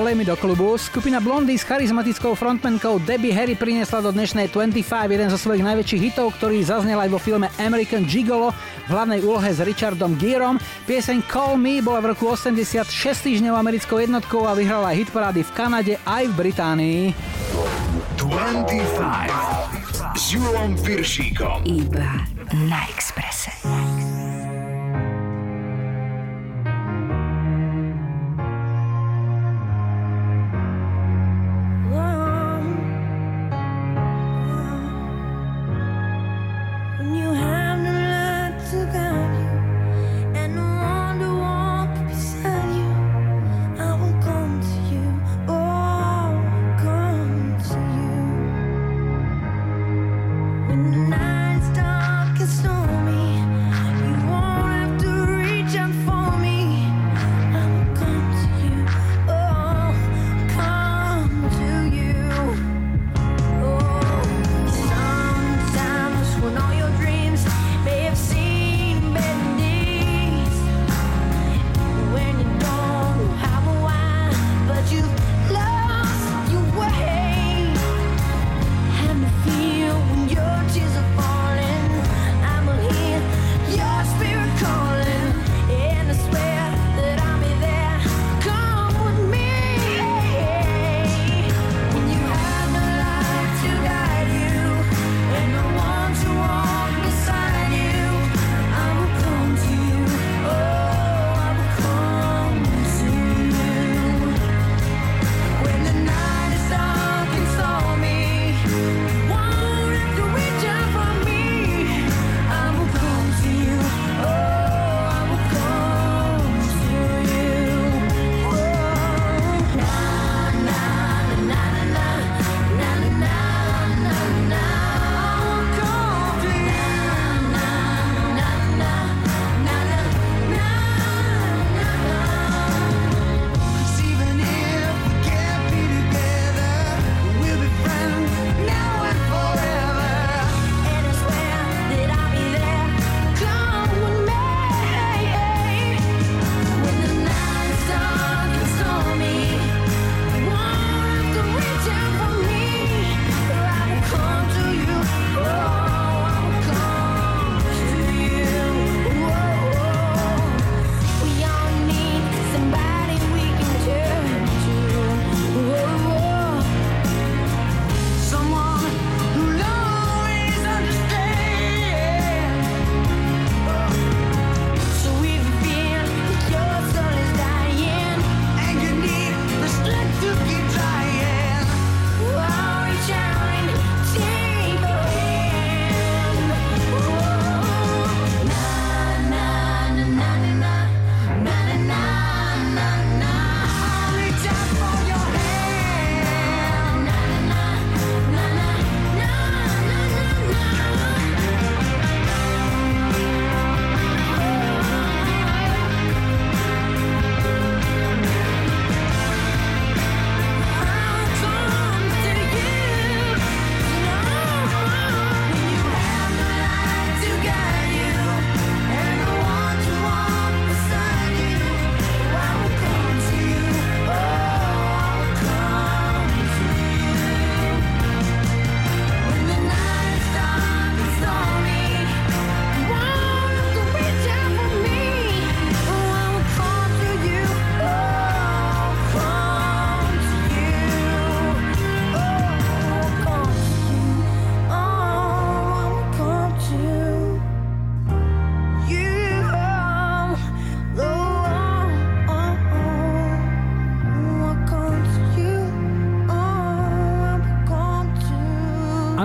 Volej 0.00 0.16
mi 0.16 0.24
do 0.24 0.32
klubu. 0.32 0.80
Skupina 0.80 1.20
Blondy 1.20 1.60
s 1.60 1.68
charizmatickou 1.68 2.32
frontmankou 2.32 3.04
Debbie 3.04 3.36
Harry 3.36 3.52
priniesla 3.52 4.00
do 4.00 4.08
dnešnej 4.08 4.48
25 4.48 4.88
jeden 5.12 5.28
zo 5.28 5.36
svojich 5.36 5.60
najväčších 5.60 6.00
hitov, 6.08 6.32
ktorý 6.40 6.64
zaznel 6.64 7.04
aj 7.04 7.12
vo 7.12 7.20
filme 7.20 7.52
American 7.60 8.08
Gigolo 8.08 8.48
v 8.88 8.90
hlavnej 8.96 9.20
úlohe 9.20 9.52
s 9.52 9.60
Richardom 9.60 10.16
Gearom. 10.16 10.56
Pieseň 10.88 11.20
Call 11.28 11.60
Me 11.60 11.84
bola 11.84 12.00
v 12.00 12.16
roku 12.16 12.32
86 12.32 12.88
týždňov 12.96 13.52
americkou 13.60 14.00
jednotkou 14.00 14.48
a 14.48 14.56
vyhrala 14.56 14.96
aj 14.96 15.04
hitparády 15.04 15.44
v 15.44 15.50
Kanade 15.52 16.00
aj 16.08 16.32
v 16.32 16.34
Británii. 16.48 17.12
25 18.24 20.16
s 20.16 20.32
Júlom 20.32 20.80
Iba 21.68 22.08
na 22.56 22.88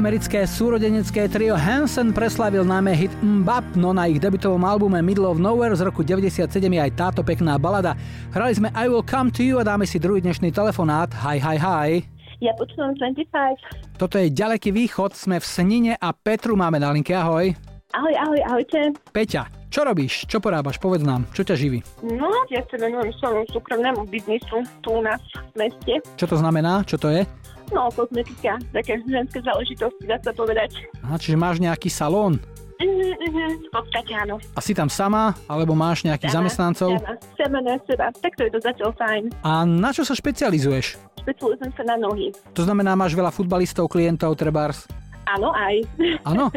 Americké 0.06 0.46
súrodenecké 0.46 1.26
trio 1.34 1.58
Hanson 1.58 2.14
preslavil 2.14 2.62
najmä 2.62 2.94
hit 2.94 3.10
Mbap, 3.26 3.74
no 3.74 3.90
na 3.90 4.06
ich 4.06 4.22
debutovom 4.22 4.62
albume 4.62 5.02
Middle 5.02 5.26
of 5.26 5.42
Nowhere 5.42 5.74
z 5.74 5.82
roku 5.82 6.06
97 6.06 6.46
je 6.62 6.78
aj 6.78 6.94
táto 6.94 7.26
pekná 7.26 7.58
balada. 7.58 7.98
Hrali 8.30 8.54
sme 8.54 8.70
I 8.78 8.86
Will 8.86 9.02
Come 9.02 9.34
To 9.34 9.42
You 9.42 9.58
a 9.58 9.66
dáme 9.66 9.90
si 9.90 9.98
druhý 9.98 10.22
dnešný 10.22 10.54
telefonát. 10.54 11.10
Hi, 11.26 11.42
hi, 11.42 11.58
hi. 11.58 12.06
Ja 12.38 12.54
počúvam 12.54 12.94
25. 13.02 13.98
Toto 13.98 14.22
je 14.22 14.30
ďaleký 14.30 14.78
východ, 14.78 15.18
sme 15.18 15.42
v 15.42 15.46
Snine 15.50 15.94
a 15.98 16.14
Petru 16.14 16.54
máme 16.54 16.78
na 16.78 16.94
linke, 16.94 17.18
ahoj. 17.18 17.58
Ahoj, 17.98 18.14
ahoj, 18.14 18.40
ahojte. 18.46 18.94
Peťa, 19.10 19.50
čo 19.74 19.90
robíš? 19.90 20.30
Čo 20.30 20.38
porábaš? 20.38 20.78
Povedz 20.78 21.02
nám, 21.02 21.26
čo 21.34 21.42
ťa 21.42 21.58
živí? 21.58 21.82
No, 22.06 22.30
ja 22.54 22.62
sa 22.70 22.78
venujem 22.78 23.10
svojmu 23.18 23.50
súkromnému 23.58 24.06
biznisu 24.14 24.70
tu 24.86 24.90
u 24.94 25.02
nás 25.02 25.18
v 25.58 25.66
meste. 25.66 25.98
Čo 26.14 26.30
to 26.30 26.38
znamená? 26.38 26.86
Čo 26.86 27.02
to 27.02 27.10
je? 27.10 27.26
No, 27.74 27.90
kozmetika, 27.90 28.62
také 28.70 29.02
ženské 29.10 29.42
záležitosti, 29.42 30.04
dá 30.06 30.22
sa 30.22 30.32
povedať. 30.36 30.76
Aha, 31.02 31.18
čiže 31.18 31.38
máš 31.40 31.58
nejaký 31.58 31.90
salón? 31.90 32.38
Mhm, 32.76 33.66
v 33.66 33.70
podstate 33.72 34.12
áno. 34.14 34.36
A 34.54 34.60
si 34.60 34.76
tam 34.76 34.92
sama? 34.92 35.32
Alebo 35.48 35.72
máš 35.74 36.04
nejakých 36.04 36.28
Sama, 36.28 36.52
zamestnancov? 36.52 36.90
Sama, 37.00 37.14
sama 37.40 37.60
na 37.64 37.76
seba. 37.88 38.12
Tak 38.12 38.36
to 38.36 38.42
je 38.46 38.52
to 38.52 38.60
zatiaľ 38.60 38.92
fajn. 39.00 39.24
A 39.48 39.64
na 39.64 39.90
čo 39.96 40.04
sa 40.04 40.12
špecializuješ? 40.12 41.00
Špecializujem 41.24 41.72
sa 41.74 41.84
na 41.88 41.96
nohy. 41.96 42.36
To 42.54 42.62
znamená, 42.68 42.94
máš 43.00 43.16
veľa 43.16 43.32
futbalistov, 43.32 43.88
klientov, 43.88 44.36
trebárs? 44.36 44.86
Áno, 45.26 45.56
aj. 45.56 45.88
Áno? 46.28 46.52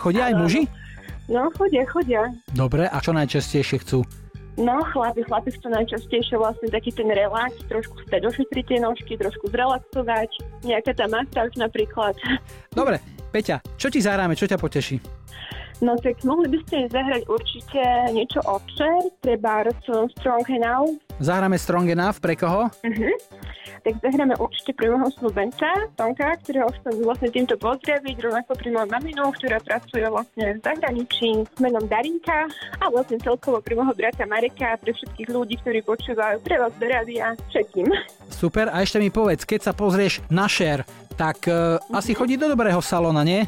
Chodia 0.00 0.32
aj 0.32 0.34
muži? 0.40 0.62
No, 1.28 1.52
chodia, 1.52 1.84
chodia. 1.84 2.22
Dobre, 2.56 2.88
a 2.88 2.96
čo 3.04 3.12
najčastejšie 3.12 3.84
chcú? 3.84 4.02
No, 4.58 4.82
chlapi, 4.90 5.22
chlapi 5.22 5.54
chcú 5.54 5.70
najčastejšie 5.70 6.34
vlastne 6.34 6.66
taký 6.66 6.90
ten 6.90 7.06
relax, 7.06 7.54
trošku 7.70 7.94
stať 8.10 8.26
ošetriť 8.26 8.64
tie 8.66 8.78
nožky, 8.82 9.14
trošku 9.14 9.54
zrelaxovať, 9.54 10.30
nejaká 10.66 10.98
tá 10.98 11.06
masáž 11.06 11.54
napríklad. 11.54 12.18
Dobre, 12.74 12.98
Peťa, 13.30 13.62
čo 13.78 13.86
ti 13.86 14.02
zahráme, 14.02 14.34
čo 14.34 14.50
ťa 14.50 14.58
poteší? 14.58 14.98
No 15.78 15.94
tak 15.94 16.18
mohli 16.26 16.50
by 16.50 16.58
ste 16.66 16.90
zahrať 16.90 17.22
určite 17.30 17.82
niečo 18.10 18.42
Cher, 18.74 18.98
treba 19.22 19.62
Strong 20.18 20.46
Now. 20.58 20.90
Zahráme 21.22 21.54
Strong 21.54 21.94
Enough, 21.94 22.18
pre 22.18 22.34
koho? 22.34 22.66
Uh-huh. 22.66 23.14
Tak 23.86 23.94
zahráme 24.02 24.34
určite 24.42 24.74
pre 24.74 24.90
môjho 24.90 25.06
snúbenca, 25.22 25.70
Tonka, 25.94 26.34
ktorého 26.42 26.66
chcem 26.82 26.98
vlastne 27.06 27.30
týmto 27.30 27.54
pozdraviť, 27.62 28.16
rovnako 28.18 28.58
pri 28.58 28.68
mojou 28.74 28.88
maminu, 28.90 29.24
ktorá 29.38 29.62
pracuje 29.62 30.02
vlastne 30.10 30.58
v 30.58 30.60
zahraničí 30.66 31.46
s 31.46 31.58
menom 31.62 31.86
Darinka 31.86 32.50
a 32.82 32.84
vlastne 32.90 33.22
celkovo 33.22 33.62
pri 33.62 33.78
môjho 33.78 33.94
brata 33.94 34.26
Mareka 34.26 34.82
pre 34.82 34.90
všetkých 34.90 35.28
ľudí, 35.30 35.54
ktorí 35.62 35.86
počúvajú 35.86 36.42
pre 36.42 36.58
vás 36.58 36.74
do 36.74 36.86
rádia, 36.90 37.38
všetkým. 37.54 37.86
Super, 38.34 38.66
a 38.74 38.82
ešte 38.82 38.98
mi 38.98 39.14
povedz, 39.14 39.46
keď 39.46 39.70
sa 39.70 39.72
pozrieš 39.74 40.26
na 40.26 40.50
Cher, 40.50 40.82
tak 41.14 41.46
uh, 41.46 41.78
asi 41.94 42.18
chodí 42.18 42.34
do 42.34 42.50
dobrého 42.50 42.82
salóna, 42.82 43.22
nie? 43.22 43.46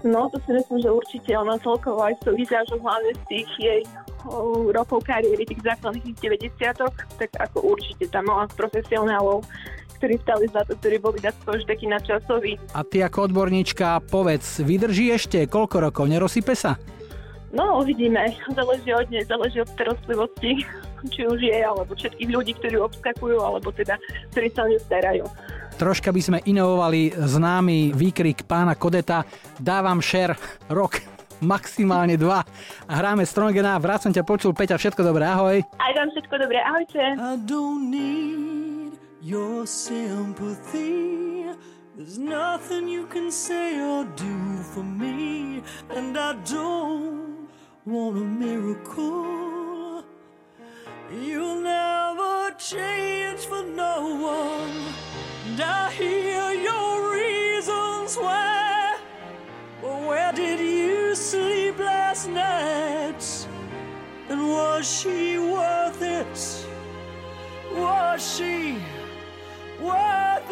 No, 0.00 0.32
to 0.32 0.40
si 0.48 0.56
myslím, 0.56 0.80
že 0.80 0.88
určite 0.88 1.30
ona 1.36 1.60
celkovo 1.60 2.00
aj 2.00 2.16
tou 2.24 2.32
vizážou 2.32 2.80
hlavne 2.80 3.12
z 3.12 3.22
tých 3.28 3.50
jej 3.60 3.82
rokov 4.72 5.04
kariéry, 5.04 5.44
tých 5.44 5.60
základných 5.60 6.16
90 6.16 7.20
tak 7.20 7.30
ako 7.36 7.76
určite 7.76 8.08
tam 8.08 8.28
mala 8.28 8.48
profesionálov, 8.56 9.44
ktorí 10.00 10.16
stali 10.24 10.48
za 10.48 10.64
to, 10.64 10.72
ktorí 10.80 10.96
boli 11.00 11.20
tak 11.20 11.36
už 11.44 11.68
takí 11.68 11.84
nadčasoví. 11.84 12.56
A 12.72 12.80
ty 12.80 13.04
ako 13.04 13.28
odborníčka 13.28 14.00
povedz, 14.08 14.64
vydrží 14.64 15.12
ešte 15.12 15.44
koľko 15.44 15.92
rokov, 15.92 16.08
nerosype 16.08 16.56
sa? 16.56 16.80
No, 17.50 17.82
uvidíme. 17.82 18.30
Záleží 18.54 18.94
od 18.94 19.10
nej, 19.10 19.26
záleží 19.26 19.58
od 19.60 19.68
starostlivosti, 19.74 20.62
či 21.12 21.20
už 21.26 21.42
je, 21.42 21.58
alebo 21.60 21.92
všetkých 21.98 22.30
ľudí, 22.30 22.54
ktorí 22.56 22.78
obskakujú, 22.78 23.42
alebo 23.42 23.74
teda, 23.74 23.98
ktorí 24.30 24.48
sa 24.54 24.64
o 24.64 24.78
starajú. 24.78 25.26
Troška 25.80 26.12
by 26.12 26.20
sme 26.20 26.38
inovovali 26.44 27.08
známy 27.16 27.96
výkrik 27.96 28.44
pána 28.44 28.76
Kodeta 28.76 29.24
Dávam 29.56 30.04
šer 30.04 30.36
rok, 30.68 31.00
maximálne 31.40 32.20
dva. 32.20 32.44
A 32.84 32.92
hráme 33.00 33.24
Strongena, 33.24 33.80
vrát 33.80 34.04
som 34.04 34.12
ťa 34.12 34.20
počul, 34.20 34.52
Peťa, 34.52 34.76
všetko 34.76 35.00
dobré, 35.00 35.24
ahoj. 35.24 35.56
Aj 35.80 35.92
vám 35.96 36.12
všetko 36.12 36.34
dobré, 36.36 36.60
ahojte. 36.60 37.00
I 37.00 37.32
don't 37.48 37.88
need 37.88 38.92
your 39.24 39.64
sympathy. 39.64 41.48
There's 41.96 42.20
nothing 42.20 42.84
you 42.84 43.08
can 43.08 43.32
say 43.32 43.80
or 43.80 44.04
do 44.20 44.36
for 44.76 44.84
me, 44.84 45.64
and 45.96 46.12
I 46.12 46.36
don't 46.44 47.48
want 47.88 48.20
a 48.20 48.26
miracle. 48.28 49.69
You'll 51.12 51.60
never 51.60 52.52
change 52.56 53.40
for 53.40 53.64
no 53.64 54.14
one, 54.14 54.94
and 55.44 55.60
I 55.60 55.90
hear 55.90 56.52
your 56.52 57.12
reasons 57.12 58.16
why. 58.16 58.96
But 59.82 60.02
where 60.02 60.32
did 60.32 60.60
you 60.60 61.16
sleep 61.16 61.80
last 61.80 62.28
night? 62.28 63.48
And 64.28 64.50
was 64.50 64.88
she 64.88 65.36
worth 65.36 66.00
it? 66.00 66.66
Was 67.74 68.36
she 68.36 68.78
worth 69.80 70.48
it? 70.48 70.49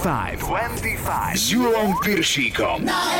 25. 0.00 0.40
25. 0.40 1.36
S 1.36 1.50
Julom 1.52 1.94
Piršíkom. 2.04 2.84
Na 2.84 3.12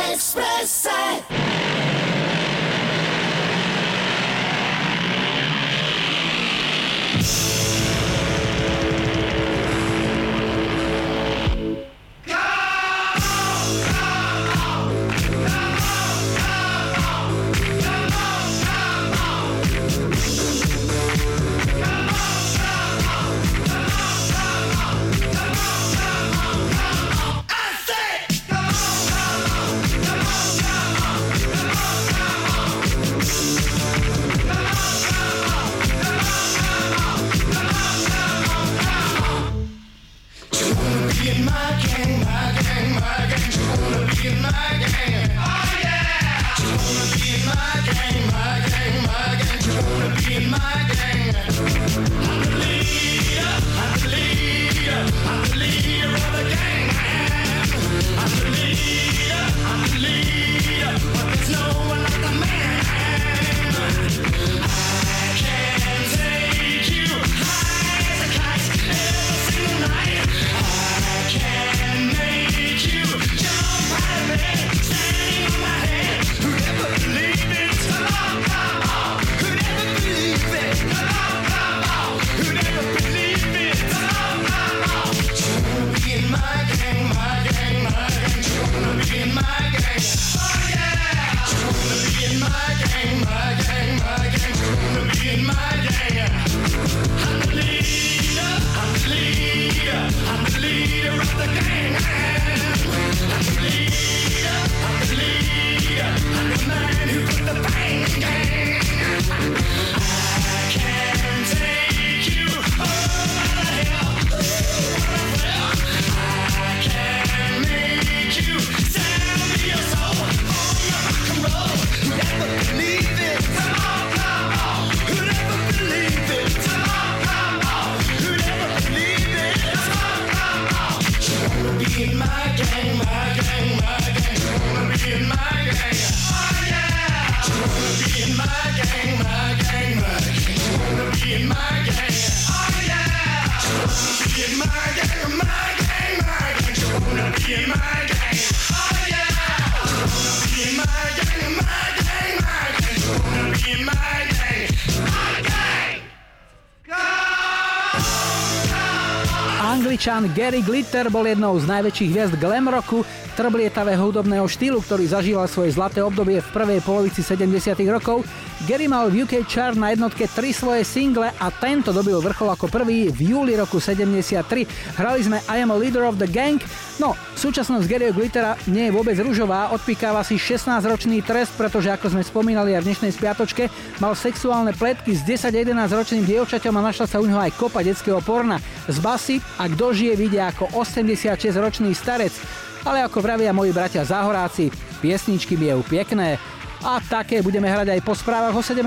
Glitter 160.91 161.15
bol 161.15 161.23
jednou 161.23 161.55
z 161.55 161.71
najväčších 161.71 162.11
hviezd 162.11 162.35
glam 162.43 162.67
rocku, 162.67 163.07
trblietavého 163.39 164.11
hudobného 164.11 164.43
štýlu, 164.43 164.83
ktorý 164.83 165.07
zažíval 165.07 165.47
svoje 165.47 165.71
zlaté 165.71 166.03
obdobie 166.03 166.43
v 166.43 166.51
prvej 166.51 166.83
polovici 166.83 167.23
70. 167.23 167.79
rokov. 167.87 168.27
Gary 168.67 168.91
mal 168.91 169.07
v 169.07 169.23
UK 169.23 169.47
chart 169.47 169.79
na 169.79 169.95
jednotke 169.95 170.27
tri 170.27 170.51
svoje 170.51 170.83
single 170.83 171.31
a 171.31 171.47
tento 171.63 171.95
dobil 171.95 172.19
vrchol 172.19 172.51
ako 172.51 172.67
prvý 172.67 173.07
v 173.07 173.23
júli 173.23 173.55
roku 173.55 173.79
73. 173.79 174.67
Hrali 174.99 175.23
sme 175.23 175.39
I 175.47 175.63
am 175.63 175.71
a 175.71 175.79
leader 175.79 176.03
of 176.03 176.19
the 176.19 176.27
gang. 176.27 176.59
No, 176.99 177.15
súčasnosť 177.41 177.89
Garyho 177.89 178.13
Glittera 178.13 178.53
nie 178.69 178.93
je 178.93 178.93
vôbec 178.93 179.17
ružová, 179.17 179.73
odpikáva 179.73 180.21
si 180.21 180.37
16-ročný 180.37 181.25
trest, 181.25 181.57
pretože 181.57 181.89
ako 181.89 182.13
sme 182.13 182.21
spomínali 182.21 182.77
aj 182.77 182.85
v 182.85 182.89
dnešnej 182.93 183.13
spiatočke, 183.17 183.73
mal 183.97 184.13
sexuálne 184.13 184.77
pletky 184.77 185.17
s 185.17 185.25
10-11 185.25 185.73
ročným 185.89 186.29
dievčaťom 186.29 186.75
a 186.77 186.87
našla 186.93 187.09
sa 187.09 187.17
u 187.17 187.25
neho 187.25 187.41
aj 187.41 187.57
kopa 187.57 187.81
detského 187.81 188.21
porna. 188.21 188.61
Z 188.93 189.01
basy 189.01 189.37
a 189.57 189.65
kto 189.73 189.97
žije 189.97 190.15
vidia 190.21 190.53
ako 190.53 190.69
86-ročný 190.77 191.97
starec. 191.97 192.37
Ale 192.85 193.01
ako 193.09 193.25
vravia 193.25 193.57
moji 193.57 193.73
bratia 193.73 194.05
záhoráci, 194.05 194.69
piesničky 195.01 195.57
biehu 195.57 195.81
pekné. 195.89 196.37
A 196.85 197.01
také 197.01 197.41
budeme 197.41 197.69
hrať 197.73 197.97
aj 197.97 198.01
po 198.05 198.13
správach 198.13 198.53
o 198.53 198.61
17. 198.61 198.85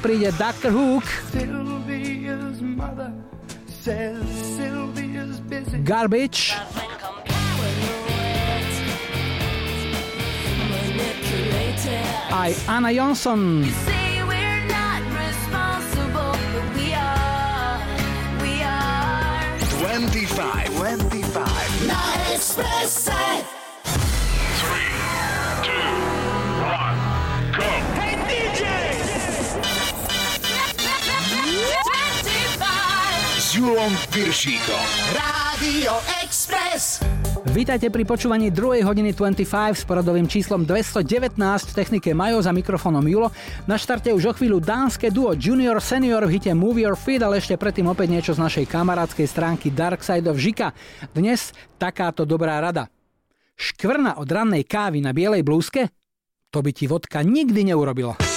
príde 0.00 0.32
Dr. 0.40 0.72
Hook. 0.72 1.04
Garbage, 5.80 6.52
aj 12.40 12.56
Anna 12.66 12.90
Johnson. 12.90 13.64
Say 13.84 14.22
we're 14.24 14.64
not 14.66 15.02
responsible, 15.12 16.32
but 16.32 16.66
we 16.74 16.94
are. 16.94 17.78
We 18.40 18.62
are. 18.64 19.44
25. 19.78 20.72
25. 20.80 21.86
Na 21.86 22.00
Expresse. 22.32 23.12
Hey 27.94 28.16
DJ! 28.26 28.62
S 33.36 33.52
Julom 33.54 33.92
Piršíkom. 34.10 34.86
Radio 35.12 36.00
Express. 36.24 37.19
Vítajte 37.50 37.90
pri 37.90 38.06
počúvaní 38.06 38.54
2. 38.54 38.86
hodiny 38.86 39.10
25 39.10 39.74
s 39.74 39.82
poradovým 39.82 40.30
číslom 40.30 40.62
219 40.62 41.34
v 41.42 41.72
technike 41.74 42.14
Majo 42.14 42.38
za 42.38 42.54
mikrofónom 42.54 43.02
Julo. 43.02 43.34
Na 43.66 43.74
štarte 43.74 44.14
už 44.14 44.30
o 44.30 44.32
chvíľu 44.38 44.62
dánske 44.62 45.10
duo 45.10 45.34
Junior 45.34 45.82
Senior 45.82 46.30
v 46.30 46.38
hite 46.38 46.54
Move 46.54 46.86
Your 46.86 46.94
Feet, 46.94 47.26
ale 47.26 47.42
ešte 47.42 47.58
predtým 47.58 47.90
opäť 47.90 48.14
niečo 48.14 48.32
z 48.38 48.42
našej 48.46 48.70
kamarádskej 48.70 49.26
stránky 49.26 49.74
Dark 49.74 50.06
Side 50.06 50.30
of 50.30 50.38
Žika. 50.38 50.70
Dnes 51.10 51.50
takáto 51.74 52.22
dobrá 52.22 52.62
rada. 52.62 52.86
Škvrna 53.58 54.22
od 54.22 54.30
rannej 54.30 54.62
kávy 54.62 55.02
na 55.02 55.10
bielej 55.10 55.42
blúzke? 55.42 55.90
To 56.54 56.62
by 56.62 56.70
ti 56.70 56.86
vodka 56.86 57.26
nikdy 57.26 57.66
neurobilo. 57.66 58.29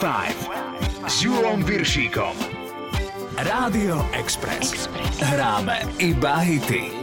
25 0.00 1.12
s 1.12 1.20
Julom 1.20 1.60
Viršíkom. 1.60 2.32
Rádio 3.36 4.00
Express. 4.16 4.88
Hráme 5.20 5.84
iba 6.00 6.40
hity. 6.40 6.99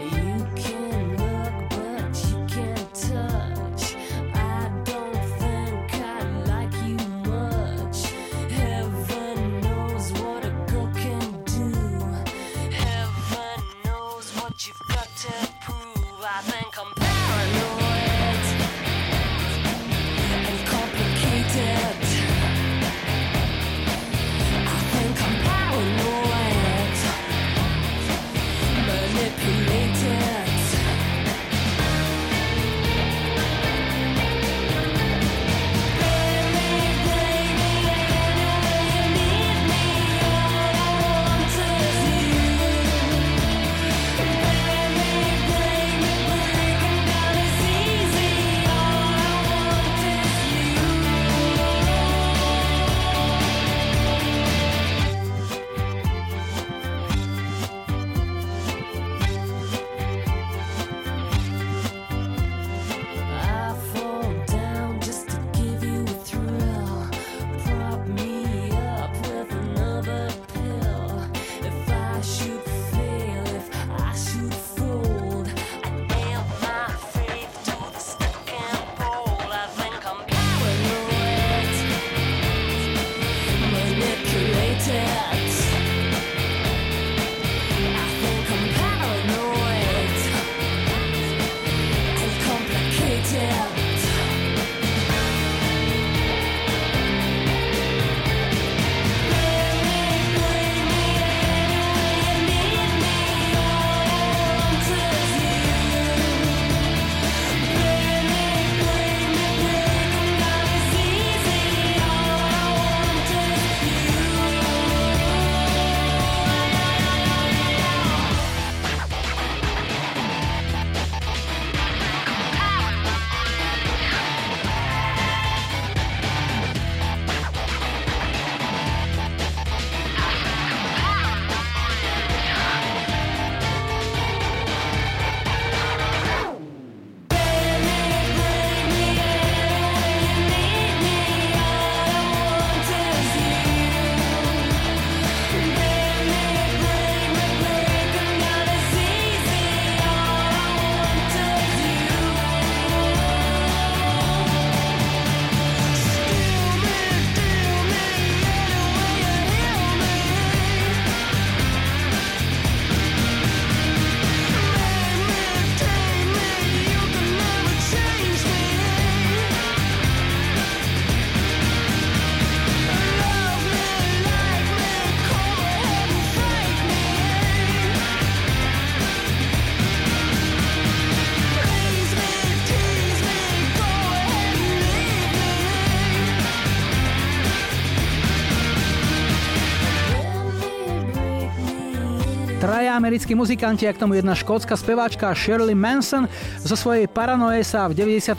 Americkí 192.97 193.37
muzikanti, 193.37 193.85
a 193.85 193.93
k 193.93 194.01
tomu 194.01 194.17
jedna 194.17 194.33
škótska 194.33 194.73
speváčka 194.73 195.29
Shirley 195.37 195.77
Manson. 195.77 196.25
Zo 196.65 196.73
svojej 196.73 197.05
paranoje 197.05 197.61
sa 197.61 197.85
v 197.85 197.93
98. 197.93 198.33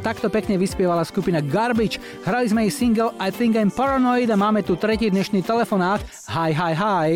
takto 0.00 0.32
pekne 0.32 0.56
vyspievala 0.56 1.04
skupina 1.04 1.44
Garbage. 1.44 2.00
Hrali 2.24 2.48
sme 2.48 2.64
jej 2.66 2.72
single 2.72 3.12
I 3.20 3.28
Think 3.28 3.60
I'm 3.60 3.68
Paranoid 3.68 4.32
a 4.32 4.36
máme 4.40 4.64
tu 4.64 4.80
tretí 4.80 5.12
dnešný 5.12 5.44
telefonát. 5.44 6.00
Hi, 6.32 6.56
hi, 6.56 6.72
hi. 6.72 7.08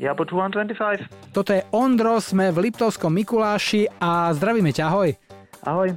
Ja 0.00 0.16
počúvam 0.16 0.48
25. 0.48 1.36
Toto 1.36 1.52
je 1.52 1.60
Ondro, 1.72 2.16
sme 2.20 2.48
v 2.52 2.68
Liptovskom 2.68 3.12
Mikuláši 3.12 3.88
a 4.00 4.32
zdravíme 4.32 4.72
ťa, 4.72 4.84
ahoj. 4.88 5.12
Ahoj. 5.64 5.88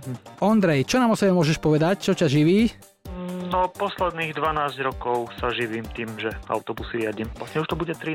Ondrej, 0.43 0.83
čo 0.83 0.99
nám 0.99 1.13
o 1.13 1.19
sebe 1.19 1.31
môžeš 1.31 1.59
povedať? 1.63 2.03
Čo 2.03 2.15
ťa 2.15 2.27
živí? 2.27 2.71
No, 3.49 3.65
posledných 3.65 4.37
12 4.37 4.77
rokov 4.85 5.33
sa 5.41 5.49
živím 5.49 5.81
tým, 5.97 6.05
že 6.21 6.29
autobusy 6.45 7.01
riadím. 7.01 7.25
Vlastne 7.33 7.65
už 7.65 7.67
to 7.73 7.79
bude 7.81 7.97
13 7.97 8.13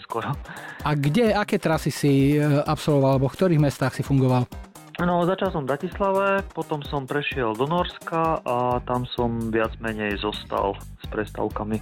skoro. 0.00 0.32
A 0.80 0.90
kde, 0.96 1.36
aké 1.36 1.60
trasy 1.60 1.92
si 1.92 2.40
e, 2.40 2.64
absolvoval, 2.64 3.20
alebo 3.20 3.28
v 3.28 3.36
ktorých 3.36 3.60
mestách 3.60 4.00
si 4.00 4.02
fungoval? 4.02 4.48
No, 4.96 5.28
začal 5.28 5.52
som 5.52 5.68
v 5.68 5.76
Bratislave, 5.76 6.40
potom 6.56 6.80
som 6.88 7.04
prešiel 7.04 7.52
do 7.52 7.68
Norska 7.68 8.40
a 8.48 8.80
tam 8.88 9.04
som 9.12 9.52
viac 9.52 9.76
menej 9.76 10.16
zostal 10.16 10.72
s 11.00 11.04
prestávkami. 11.12 11.76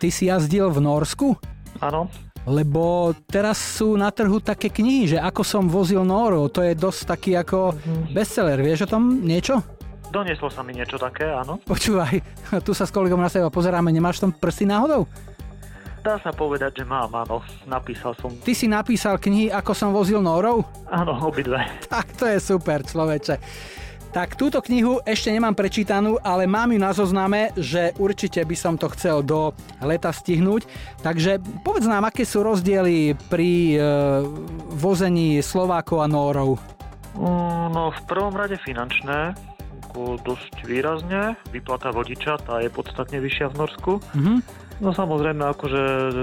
Ty 0.00 0.08
si 0.08 0.32
jazdil 0.32 0.72
v 0.72 0.80
Norsku? 0.80 1.36
Áno. 1.84 2.08
Lebo 2.48 3.12
teraz 3.28 3.60
sú 3.60 3.94
na 4.00 4.08
trhu 4.08 4.40
také 4.40 4.72
knihy, 4.72 5.14
že 5.14 5.18
ako 5.20 5.42
som 5.44 5.64
vozil 5.68 6.00
Nóru, 6.00 6.48
to 6.48 6.64
je 6.64 6.72
dosť 6.72 7.00
taký 7.06 7.32
ako 7.36 7.76
bestseller, 8.10 8.58
vieš 8.58 8.88
o 8.88 8.92
tom 8.98 9.20
niečo? 9.20 9.81
Donieslo 10.12 10.52
sa 10.52 10.60
mi 10.60 10.76
niečo 10.76 11.00
také, 11.00 11.24
áno. 11.24 11.56
Počúvaj, 11.64 12.20
tu 12.68 12.76
sa 12.76 12.84
s 12.84 12.92
kolegom 12.92 13.16
na 13.16 13.32
seba 13.32 13.48
pozeráme, 13.48 13.88
nemáš 13.88 14.20
tam 14.20 14.28
prsty 14.28 14.68
náhodou? 14.68 15.08
Dá 16.04 16.20
sa 16.20 16.34
povedať, 16.36 16.82
že 16.82 16.84
mám, 16.84 17.08
áno. 17.16 17.40
Napísal 17.64 18.12
som. 18.20 18.28
Ty 18.28 18.52
si 18.52 18.68
napísal 18.68 19.16
knihy, 19.16 19.48
ako 19.48 19.72
som 19.72 19.96
vozil 19.96 20.20
Nórov? 20.20 20.68
Áno, 20.92 21.16
obidve. 21.16 21.64
Tak 21.88 22.12
to 22.12 22.28
je 22.28 22.36
super, 22.44 22.84
človeče. 22.84 23.40
Tak 24.12 24.36
túto 24.36 24.60
knihu 24.60 25.00
ešte 25.08 25.32
nemám 25.32 25.56
prečítanú, 25.56 26.20
ale 26.20 26.44
mám 26.44 26.68
ju 26.68 26.76
na 26.76 26.92
zozname, 26.92 27.48
že 27.56 27.96
určite 27.96 28.44
by 28.44 28.52
som 28.52 28.76
to 28.76 28.92
chcel 28.92 29.24
do 29.24 29.56
leta 29.80 30.12
stihnúť. 30.12 30.68
Takže 31.00 31.40
povedz 31.64 31.88
nám, 31.88 32.04
aké 32.04 32.28
sú 32.28 32.44
rozdiely 32.44 33.16
pri 33.32 33.50
e, 33.72 33.76
vození 34.76 35.40
Slovákov 35.40 36.04
a 36.04 36.08
Nórov. 36.12 36.60
Mm, 37.16 37.52
No, 37.72 37.88
v 37.88 38.00
prvom 38.04 38.36
rade 38.36 38.60
finančné, 38.60 39.32
ako 39.92 40.16
dosť 40.24 40.64
výrazne. 40.64 41.36
Vyplata 41.52 41.92
vodiča, 41.92 42.40
tá 42.40 42.64
je 42.64 42.72
podstatne 42.72 43.20
vyššia 43.20 43.52
v 43.52 43.54
Norsku. 43.60 43.92
Mhm. 44.16 44.34
No 44.82 44.90
samozrejme, 44.90 45.46
akože 45.46 45.82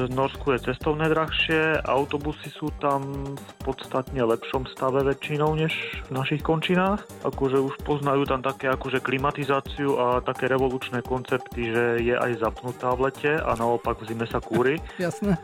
v 0.10 0.12
Norsku 0.12 0.52
je 0.52 0.74
cestovné 0.74 1.08
drahšie, 1.08 1.80
autobusy 1.80 2.52
sú 2.52 2.68
tam 2.84 3.32
v 3.32 3.52
podstatne 3.64 4.20
lepšom 4.20 4.68
stave 4.76 5.00
väčšinou 5.00 5.56
než 5.56 5.72
v 6.10 6.12
našich 6.12 6.44
končinách. 6.44 7.08
Akože 7.24 7.56
už 7.56 7.80
poznajú 7.88 8.28
tam 8.28 8.44
také 8.44 8.68
akože 8.68 9.00
klimatizáciu 9.00 9.96
a 9.96 10.20
také 10.20 10.52
revolučné 10.52 11.00
koncepty, 11.08 11.72
že 11.72 12.04
je 12.04 12.16
aj 12.20 12.44
zapnutá 12.44 12.92
v 13.00 13.08
lete 13.08 13.32
a 13.40 13.56
naopak 13.56 14.04
v 14.04 14.12
zime 14.12 14.28
sa 14.28 14.44
kúri. 14.44 14.76
Jasné. 15.00 15.40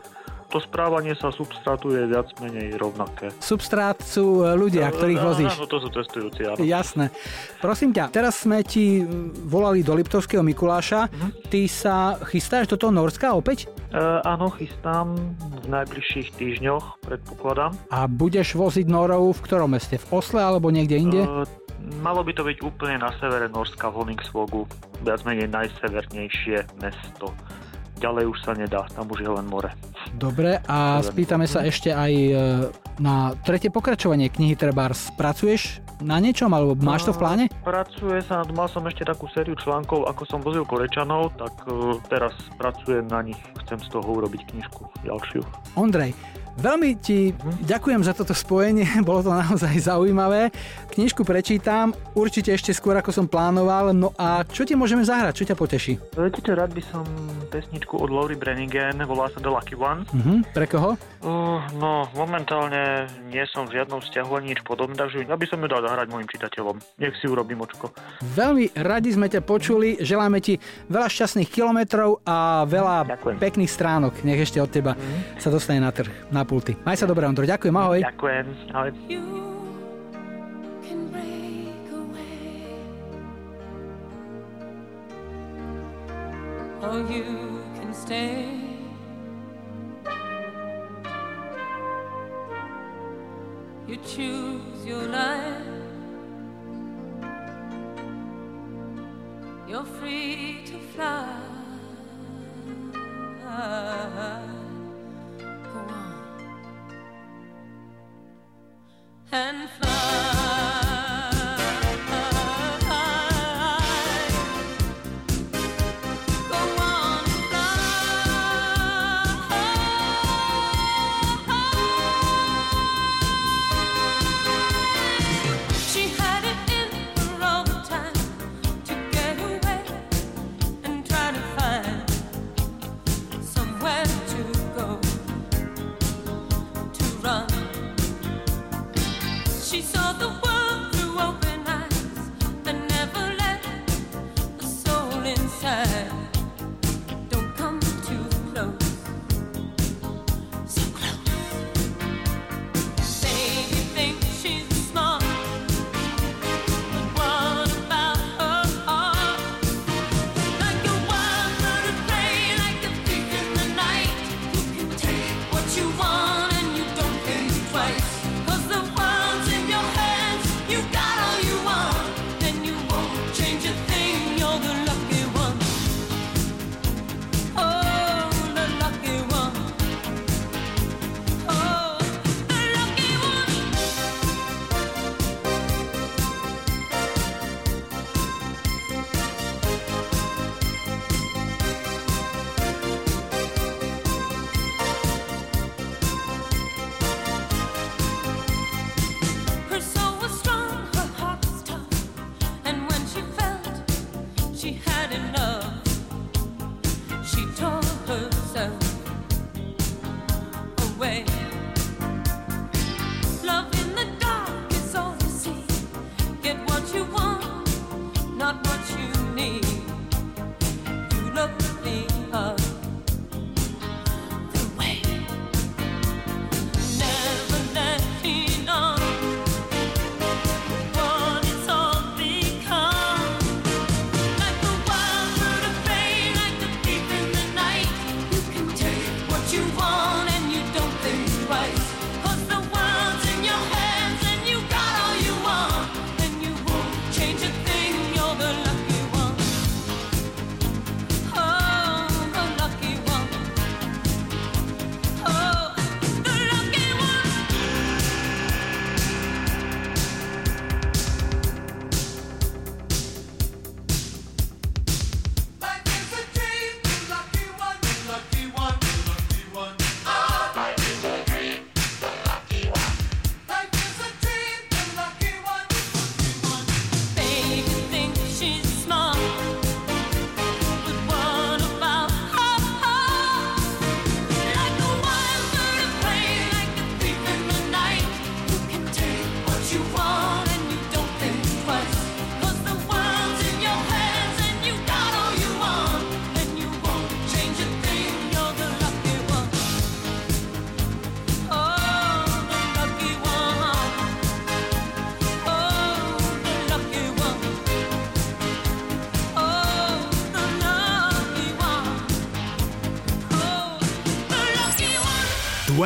To 0.54 0.62
správanie 0.62 1.18
sa 1.18 1.34
substrátu 1.34 1.90
je 1.90 2.06
viac 2.06 2.30
menej 2.38 2.78
rovnaké. 2.78 3.34
Substrát 3.42 3.98
sú 3.98 4.46
e, 4.46 4.54
ľudia, 4.54 4.94
ktorých 4.94 5.20
vozíš. 5.20 5.52
Áno, 5.58 5.66
to 5.66 5.78
sú 5.82 5.88
cestujúci, 5.90 6.46
áno. 6.46 6.62
Jasné. 6.62 7.10
Prosím 7.58 7.90
ťa, 7.90 8.14
teraz 8.14 8.46
sme 8.46 8.62
ti 8.62 9.02
volali 9.50 9.82
do 9.82 9.98
Liptovského 9.98 10.46
Mikuláša. 10.46 11.10
Ty 11.50 11.60
sa 11.66 12.14
chystáš 12.30 12.70
do 12.70 12.78
toho 12.78 12.94
Norska 12.94 13.34
opäť? 13.34 13.66
E, 13.90 14.00
áno, 14.22 14.54
chystám 14.54 15.18
v 15.34 15.66
najbližších 15.66 16.38
týždňoch, 16.38 17.02
predpokladám. 17.02 17.74
A 17.90 18.06
budeš 18.06 18.54
voziť 18.54 18.86
Norov 18.86 19.34
v 19.34 19.40
ktorom 19.42 19.74
meste? 19.74 19.98
V 19.98 20.06
Osle 20.14 20.46
alebo 20.46 20.70
niekde 20.70 20.94
inde? 20.94 21.20
E, 21.26 21.42
malo 22.02 22.22
by 22.22 22.32
to 22.34 22.46
byť 22.46 22.58
úplne 22.62 23.02
na 23.02 23.10
severe 23.18 23.50
Norska 23.50 23.90
v 23.90 23.98
Honningsvogu, 23.98 24.66
viac 25.02 25.26
menej 25.26 25.50
najsevernejšie 25.50 26.78
mesto. 26.78 27.34
Ďalej 27.96 28.24
už 28.28 28.38
sa 28.44 28.52
nedá, 28.52 28.84
tam 28.92 29.08
už 29.08 29.24
je 29.24 29.30
len 29.30 29.46
more. 29.48 29.72
Dobre, 30.16 30.60
a 30.68 31.00
spýtame 31.00 31.48
sa 31.48 31.64
ešte 31.64 31.92
aj 31.92 32.12
e, 32.12 32.32
na 33.00 33.32
tretie 33.40 33.72
pokračovanie 33.72 34.28
knihy 34.28 34.52
Trebárs. 34.52 35.12
Pracuješ 35.16 35.80
na 36.04 36.20
niečom, 36.20 36.52
alebo 36.52 36.76
máš 36.76 37.08
to 37.08 37.16
v 37.16 37.20
pláne? 37.24 37.44
Pracuje 37.64 38.20
sa, 38.28 38.44
mal 38.52 38.68
som 38.68 38.84
ešte 38.84 39.08
takú 39.08 39.24
sériu 39.32 39.56
článkov, 39.56 40.04
ako 40.12 40.22
som 40.28 40.40
vozil 40.44 40.68
Korečanov, 40.68 41.32
tak 41.40 41.56
e, 41.64 41.96
teraz 42.12 42.36
pracujem 42.60 43.08
na 43.08 43.24
nich, 43.24 43.40
chcem 43.64 43.80
z 43.80 43.88
toho 43.88 44.04
urobiť 44.04 44.44
knižku 44.52 45.08
ďalšiu. 45.08 45.40
Ondrej, 45.80 46.12
veľmi 46.60 46.90
ti 47.00 47.32
ďakujem 47.64 48.02
za 48.04 48.12
toto 48.16 48.32
spojenie, 48.32 48.86
bolo 49.08 49.24
to 49.24 49.32
naozaj 49.32 49.72
zaujímavé. 49.76 50.50
Knižku 50.92 51.22
prečítam, 51.22 51.92
určite 52.16 52.52
ešte 52.52 52.72
skôr 52.72 52.96
ako 52.96 53.12
som 53.12 53.26
plánoval. 53.28 53.92
No 53.92 54.16
a 54.16 54.42
čo 54.48 54.64
ti 54.64 54.72
môžeme 54.72 55.04
zahrať, 55.04 55.44
čo 55.44 55.44
ťa 55.52 55.56
poteší? 55.56 55.92
Viete 56.16 56.40
čo, 56.40 56.56
rád 56.56 56.72
by 56.72 56.82
som 56.88 57.04
pesničku 57.52 58.00
od 58.00 58.08
Laurie 58.08 58.38
Brannigan, 58.38 58.96
volá 59.04 59.28
sa 59.30 59.38
The 59.40 59.50
Lucky 59.52 59.76
One. 59.76 60.08
Mhm, 60.10 60.56
pre 60.56 60.64
koho? 60.64 60.96
Uh, 61.20 61.60
no, 61.76 62.08
momentálne 62.16 63.10
nie 63.28 63.44
som 63.50 63.68
v 63.68 63.80
žiadnom 63.80 64.00
vzťahu 64.00 64.30
ani 64.38 64.56
nič 64.56 64.60
podobné, 64.62 64.96
takže 64.96 65.26
ja 65.26 65.36
by 65.36 65.46
som 65.48 65.60
ju 65.60 65.68
dal 65.68 65.82
zahrať 65.84 66.06
mojim 66.08 66.28
čitateľom. 66.30 66.76
Nech 67.02 67.14
si 67.18 67.26
urobím 67.28 67.66
očko. 67.66 67.90
Veľmi 68.32 68.72
radi 68.78 69.10
sme 69.12 69.26
ťa 69.28 69.42
počuli, 69.42 69.98
želáme 70.00 70.38
ti 70.38 70.56
veľa 70.88 71.10
šťastných 71.10 71.50
kilometrov 71.50 72.22
a 72.22 72.64
veľa 72.64 73.18
pekných 73.36 73.68
stránok. 73.68 74.22
Nech 74.22 74.46
ešte 74.46 74.62
od 74.62 74.70
teba 74.70 74.94
sa 75.36 75.50
dostane 75.50 75.82
na 75.82 75.90
trh, 75.90 76.30
na 76.30 76.45
pulty. 76.46 76.78
Maj 76.86 77.02
sa 77.02 77.06
dobre, 77.10 77.26
Ondro, 77.26 77.42
ďakujem, 77.42 77.74
ahoj. 77.74 78.00
Ďakujem, 78.00 78.46
ahoj. 78.70 78.90
Or 86.86 87.02
you 87.10 87.60
can 87.74 87.90
stay. 87.92 88.46
You 93.88 93.96
choose 94.06 94.86
your 94.86 95.02
life. 95.10 95.66
You're 99.66 99.84
free 99.84 100.62
to 100.66 100.78
fly. 100.94 101.26
Go 105.72 105.78
on 105.78 106.15
and 109.32 109.68
fly. 109.70 111.05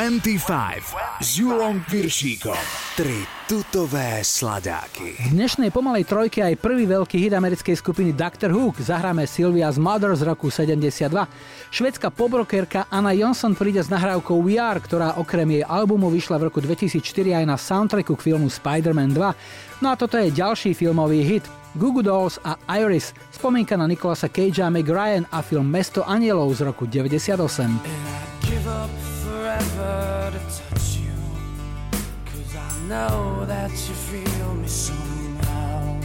25 0.01 1.20
s 1.20 1.36
Julom 1.36 1.84
Piršíkom. 1.84 2.57
Tri 2.96 3.20
tutové 3.44 4.24
sladáky. 4.24 5.12
V 5.28 5.36
dnešnej 5.36 5.68
pomalej 5.68 6.09
trojke 6.09 6.40
aj 6.40 6.57
prvý 6.57 6.88
veľký 6.88 7.20
hit 7.20 7.36
americkej 7.36 7.76
skupiny 7.76 8.16
Dr. 8.16 8.48
Hook 8.48 8.80
zahráme 8.80 9.28
Sylvia's 9.28 9.76
Mother 9.76 10.16
z 10.16 10.24
roku 10.24 10.48
72. 10.48 11.05
Švedská 11.68 12.09
pobrokerka 12.09 12.88
Anna 12.88 13.12
Jonsson 13.12 13.53
príde 13.53 13.84
s 13.84 13.92
nahrávkou 13.92 14.40
We 14.40 14.57
Are, 14.57 14.80
ktorá 14.80 15.20
okrem 15.20 15.61
jej 15.61 15.68
albumu 15.68 16.09
vyšla 16.09 16.40
v 16.40 16.48
roku 16.48 16.64
2004 16.64 17.36
aj 17.36 17.44
na 17.44 17.61
soundtracku 17.61 18.16
k 18.16 18.24
filmu 18.32 18.48
Spider-Man 18.48 19.12
2. 19.12 19.84
No 19.84 19.92
a 19.92 20.01
toto 20.01 20.16
je 20.16 20.32
ďalší 20.32 20.72
filmový 20.72 21.28
hit. 21.28 21.44
Goo 21.76 21.92
Goo 21.92 22.01
Dolls 22.01 22.40
a 22.40 22.57
Iris, 22.72 23.12
spomienka 23.36 23.76
na 23.76 23.84
Nicolasa 23.84 24.32
Cagea, 24.32 24.72
Meg 24.72 24.88
Ryan 24.88 25.28
a 25.28 25.44
film 25.44 25.68
Mesto 25.68 26.09
anielov 26.09 26.57
z 26.57 26.64
roku 26.64 26.88
98. 26.88 28.39
To 30.32 30.38
touch 30.38 30.98
you. 30.98 31.12
Cause 32.26 32.54
I 32.56 32.88
know 32.88 33.44
that 33.46 33.70
you 33.70 33.94
feel 34.10 34.54
me 34.54 34.68
somehow. 34.68 36.00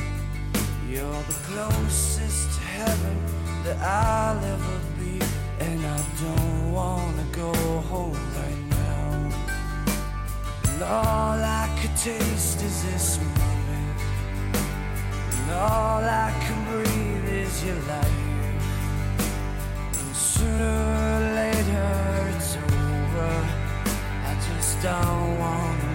You're 0.89 1.23
the 1.32 1.38
closest 1.49 2.57
to 2.57 2.63
heaven 2.80 3.17
that 3.63 3.78
I'll 3.82 4.43
ever 4.43 4.80
be. 4.99 5.21
And 5.59 5.86
I 5.86 6.01
don't 6.23 6.73
wanna 6.73 7.26
go 7.32 7.53
home 7.91 8.19
right 8.41 8.63
now. 8.69 9.30
And 10.69 10.82
all 10.82 11.39
I 11.61 11.69
could 11.80 11.95
taste 11.95 12.63
is 12.63 12.84
this 12.84 13.19
moment. 13.19 13.99
And 15.38 15.51
all 15.51 16.03
I 16.03 16.34
can 16.43 16.59
breathe 16.71 17.30
is 17.43 17.63
your 17.63 17.82
life. 17.93 18.21
And 19.99 20.15
sooner 20.15 20.78
or 21.05 21.19
later 21.36 22.15
don't 24.86 25.40
wanna 25.40 25.95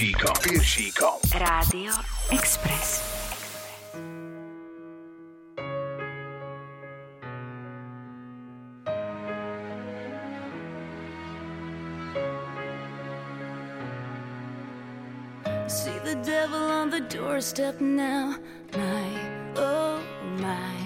Julom 0.00 0.16
Piršíkom. 0.16 0.32
Piršíkom. 0.40 1.16
Rádio 1.36 1.92
Express. 2.32 3.04
See 15.68 15.92
the 16.00 16.16
devil 16.24 16.64
on 16.64 16.88
the 16.88 17.04
doorstep 17.04 17.76
now, 17.84 18.40
my, 18.72 19.04
oh 19.60 20.00
my. 20.40 20.80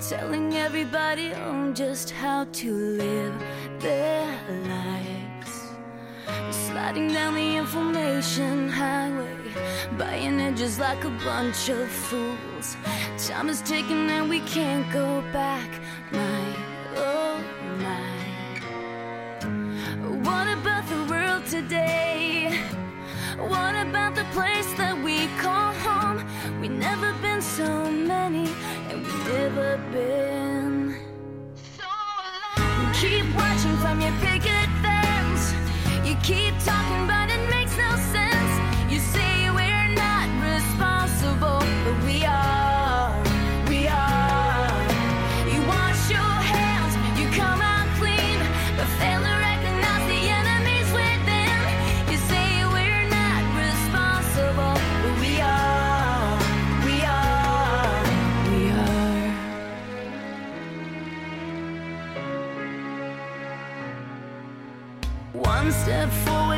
Telling 0.00 0.56
everybody 0.56 1.36
on 1.36 1.74
just 1.74 2.16
how 2.16 2.48
to 2.64 2.72
live 2.72 3.36
their 3.84 4.24
lives. 4.64 5.27
Sliding 6.50 7.08
down 7.12 7.34
the 7.34 7.56
information 7.56 8.68
highway, 8.68 9.36
buying 9.98 10.40
it 10.40 10.56
just 10.56 10.80
like 10.80 11.04
a 11.04 11.10
bunch 11.24 11.68
of 11.68 11.90
fools. 11.90 12.76
Time 13.18 13.48
is 13.48 13.60
ticking 13.62 14.10
and 14.10 14.28
we 14.30 14.40
can't 14.40 14.90
go 14.92 15.22
back, 15.32 15.68
my, 16.10 16.56
oh 16.96 17.40
my. 17.78 18.18
What 20.26 20.48
about 20.48 20.88
the 20.88 21.04
world 21.10 21.44
today? 21.46 22.62
What 23.38 23.74
about 23.76 24.14
the 24.14 24.24
place 24.32 24.72
that 24.74 24.96
we 25.04 25.28
call 25.38 25.72
home? 25.74 26.26
We've 26.60 26.70
never 26.70 27.12
been 27.20 27.42
so 27.42 27.90
many, 27.90 28.48
and 28.88 29.02
we've 29.04 29.26
never 29.28 29.76
been. 29.92 30.96
You 32.80 32.92
keep 32.94 33.26
watching 33.36 33.76
from 33.76 34.00
your 34.00 34.12
picket 34.20 34.68
fence. 34.82 34.97
You 36.18 36.34
keep 36.34 36.54
talking, 36.64 37.06
but 37.06 37.17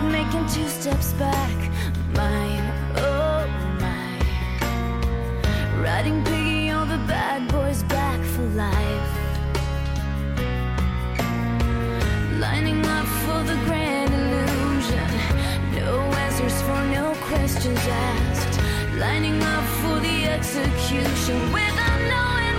forward, 0.01 0.13
making 0.13 0.47
two 0.49 0.69
steps 0.69 1.13
back. 1.15 1.57
My, 2.15 2.61
oh 2.97 3.47
my. 3.81 4.19
Riding 5.83 6.25
piggy 6.25 6.71
on 6.71 6.89
the 6.89 6.99
bad 7.07 7.51
boy's 7.51 7.83
back 7.85 8.21
for 8.25 8.43
life. 8.57 9.17
Lining 12.39 12.85
up 12.87 13.07
for 13.25 13.43
the 13.45 13.57
grand 13.67 14.13
illusion. 14.13 15.09
No 15.75 15.99
answers 16.25 16.63
for 16.63 16.83
no 16.87 17.15
questions 17.29 17.79
asked. 17.87 18.61
Lining 18.99 19.43
up 19.43 19.65
for 19.81 20.01
the 20.01 20.25
execution 20.27 21.53
without 21.53 22.01
knowing. 22.11 22.50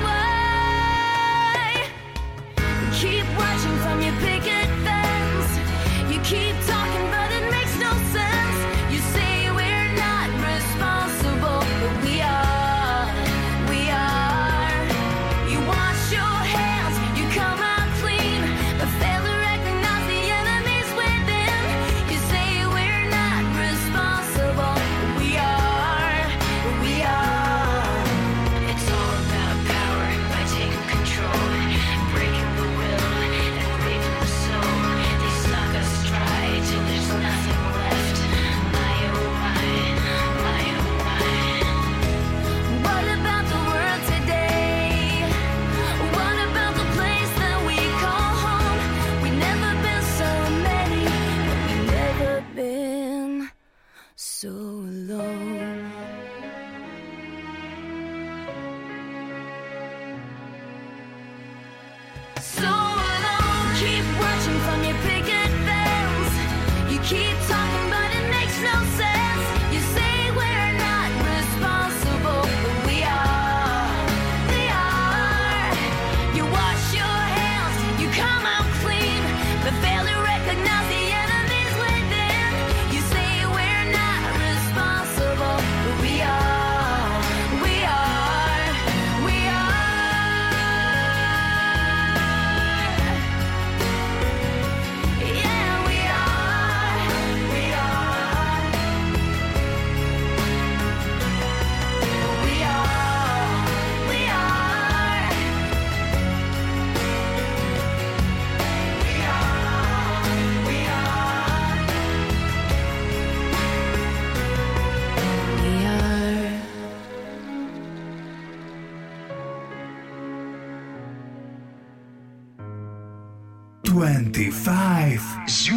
25 124.52 125.22
z 125.48 125.72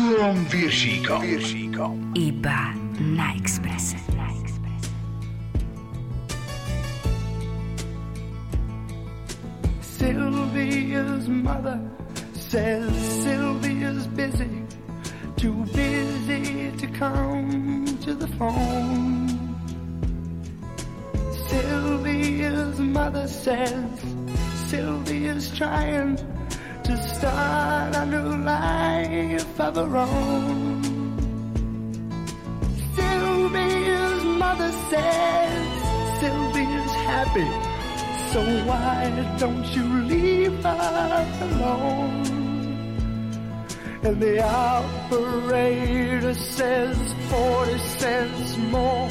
And 44.05 44.20
the 44.20 44.44
operator 44.44 46.35
says 46.35 47.14
40 47.31 47.78
cents 47.78 48.56
more 48.59 49.09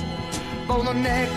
for 0.68 0.84
the 0.84 0.94
next 0.94 1.33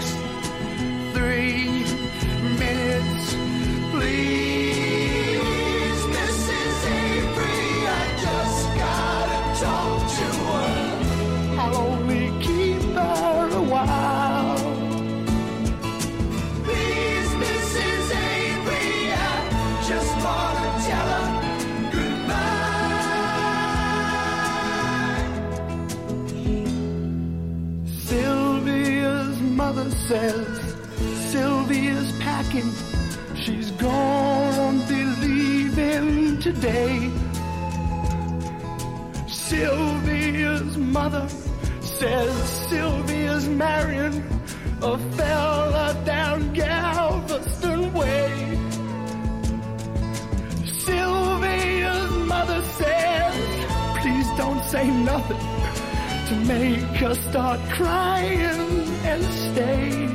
start 57.29 57.61
crying 57.71 58.87
and 59.05 59.23
stay. 59.25 60.07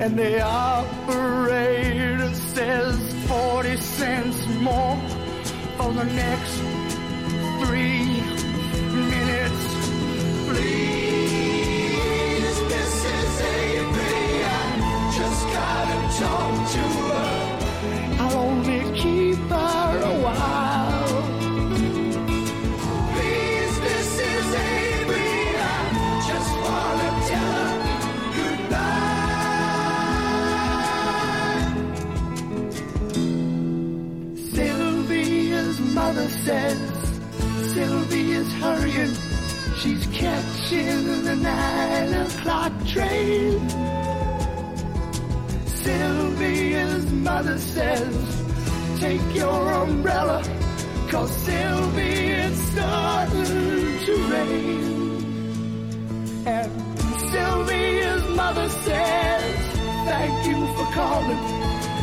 And 0.00 0.18
the 0.18 0.40
operator 0.40 2.32
says 2.54 2.96
40 3.28 3.76
cents 3.76 4.46
more 4.60 4.96
for 5.76 5.92
the 5.92 6.04
next. 6.04 6.39
Catching 40.70 41.24
the 41.24 41.36
nine 41.36 42.14
o'clock 42.14 42.72
train. 42.86 43.68
Sylvia's 45.66 47.12
mother 47.12 47.58
says, 47.58 48.44
Take 49.00 49.34
your 49.34 49.72
umbrella, 49.72 50.42
cause 51.08 51.34
Sylvia, 51.44 52.48
it's 52.48 52.60
starting 52.72 53.98
to 54.06 54.14
rain. 54.32 54.82
And 56.46 56.70
Sylvia's 57.30 58.28
mother 58.36 58.68
says, 58.68 59.56
Thank 60.06 60.46
you 60.46 60.66
for 60.76 60.86
calling. 60.94 61.38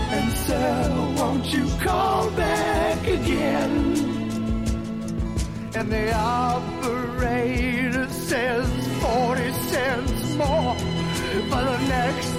And 0.10 0.32
sir, 0.46 1.14
won't 1.18 1.54
you 1.54 1.68
call 1.82 2.30
back 2.32 3.08
again? 3.08 4.08
And 5.76 5.92
the 5.92 6.14
operator 6.16 7.77
says 8.28 8.68
40 9.00 9.52
cents 9.72 10.36
more 10.36 10.76
for 11.48 11.64
the 11.64 11.80
next 11.88 12.32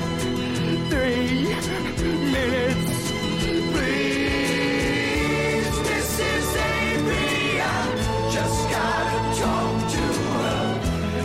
three 0.93 1.49
minutes. 2.31 2.99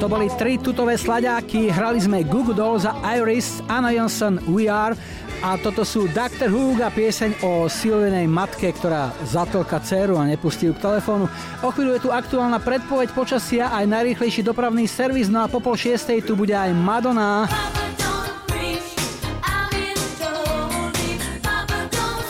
To 0.03 0.11
boli 0.11 0.27
tri 0.35 0.59
tutové 0.59 0.99
slaďáky, 0.99 1.71
hrali 1.71 1.95
sme 1.95 2.27
Google 2.27 2.51
Dolls 2.51 2.83
a 2.83 2.91
Iris, 3.15 3.63
Anna 3.71 3.87
Johnson, 3.95 4.35
We 4.51 4.67
Are 4.67 4.99
a 5.43 5.59
toto 5.59 5.83
sú 5.83 6.07
Dr. 6.07 6.47
Hook 6.47 6.79
a 6.79 6.87
pieseň 6.87 7.43
o 7.43 7.67
Silvenej 7.67 8.31
matke, 8.31 8.71
ktorá 8.71 9.11
zatlka 9.27 9.83
dceru 9.83 10.15
a 10.15 10.23
nepustí 10.23 10.71
ju 10.71 10.73
k 10.73 10.79
telefónu. 10.79 11.27
O 11.59 11.67
chvíľu 11.67 11.99
je 11.99 12.07
tu 12.07 12.09
aktuálna 12.15 12.63
predpoveď 12.63 13.11
počasia 13.11 13.67
aj 13.75 13.83
najrýchlejší 13.91 14.39
dopravný 14.39 14.87
servis, 14.87 15.27
no 15.27 15.43
a 15.43 15.51
po 15.51 15.59
pol 15.59 15.75
šiestej 15.75 16.23
tu 16.23 16.39
bude 16.39 16.55
aj 16.55 16.71
Madonna. 16.71 17.51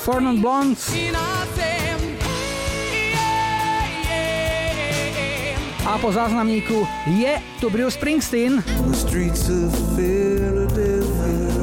Fornon 0.02 0.42
Blondes. 0.42 0.90
A 5.84 6.00
po 6.02 6.10
záznamníku 6.10 6.88
je 7.14 7.38
tu 7.62 7.70
Bruce 7.70 7.94
Springsteen. 7.94 8.64
The 10.74 11.63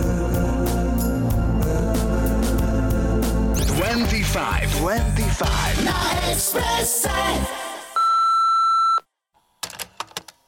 25, 4.31 4.79
25. 4.79 5.83
Na 5.83 5.99
Expresse. 6.31 7.11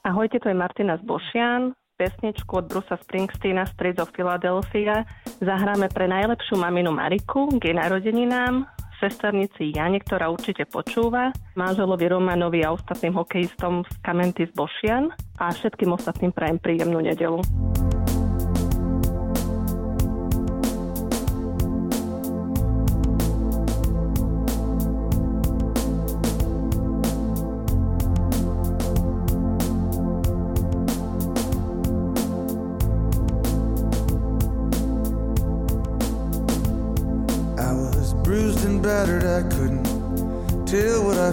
Ahojte, 0.06 0.38
to 0.38 0.48
je 0.48 0.54
Martina 0.54 1.02
Bošian. 1.02 1.74
Pesničku 1.98 2.62
od 2.62 2.70
Brusa 2.70 2.94
Springsteena 3.02 3.66
Streets 3.66 3.98
of 3.98 4.14
Philadelphia 4.14 5.02
zahráme 5.42 5.90
pre 5.90 6.06
najlepšiu 6.06 6.62
maminu 6.62 6.94
Mariku 6.94 7.50
k 7.58 7.74
jej 7.74 7.74
narodeninám, 7.74 8.70
sesternici 9.02 9.74
Jane, 9.74 9.98
ktorá 9.98 10.30
určite 10.30 10.62
počúva, 10.70 11.34
manželovi 11.58 12.06
Romanovi 12.06 12.62
a 12.62 12.78
ostatným 12.78 13.18
hokejistom 13.18 13.82
z 13.82 13.94
Kamenty 14.06 14.46
Bošian 14.54 15.10
a 15.42 15.50
všetkým 15.50 15.90
ostatným 15.90 16.30
prajem 16.30 16.62
príjemnú 16.62 17.02
nedelu. 17.02 17.42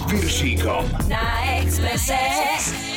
Piršíkom. 0.00 0.84
Na 1.08 1.44
Expresse. 1.60 2.91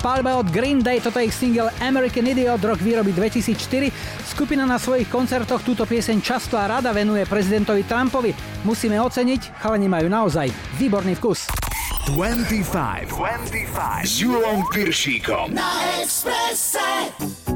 palbe 0.00 0.32
od 0.32 0.48
Green 0.48 0.80
Day, 0.80 1.00
toto 1.00 1.20
je 1.20 1.28
ich 1.28 1.36
single 1.36 1.68
American 1.84 2.24
Idiot, 2.24 2.64
rok 2.64 2.80
výroby 2.80 3.12
2004. 3.12 3.92
Skupina 4.24 4.64
na 4.64 4.80
svojich 4.80 5.12
koncertoch 5.12 5.60
túto 5.60 5.84
pieseň 5.84 6.24
často 6.24 6.56
a 6.56 6.64
rada 6.64 6.96
venuje 6.96 7.28
prezidentovi 7.28 7.84
Trumpovi. 7.84 8.32
Musíme 8.64 8.96
oceniť, 8.96 9.60
chalani 9.60 9.92
majú 9.92 10.08
naozaj 10.08 10.48
výborný 10.80 11.20
vkus. 11.20 11.52
25. 12.16 13.12
25. 13.12 14.08
S 14.08 14.24
Júlom 14.24 14.64
Piršíkom. 14.72 15.52
Na 15.52 15.68
Expresse. 16.00 17.49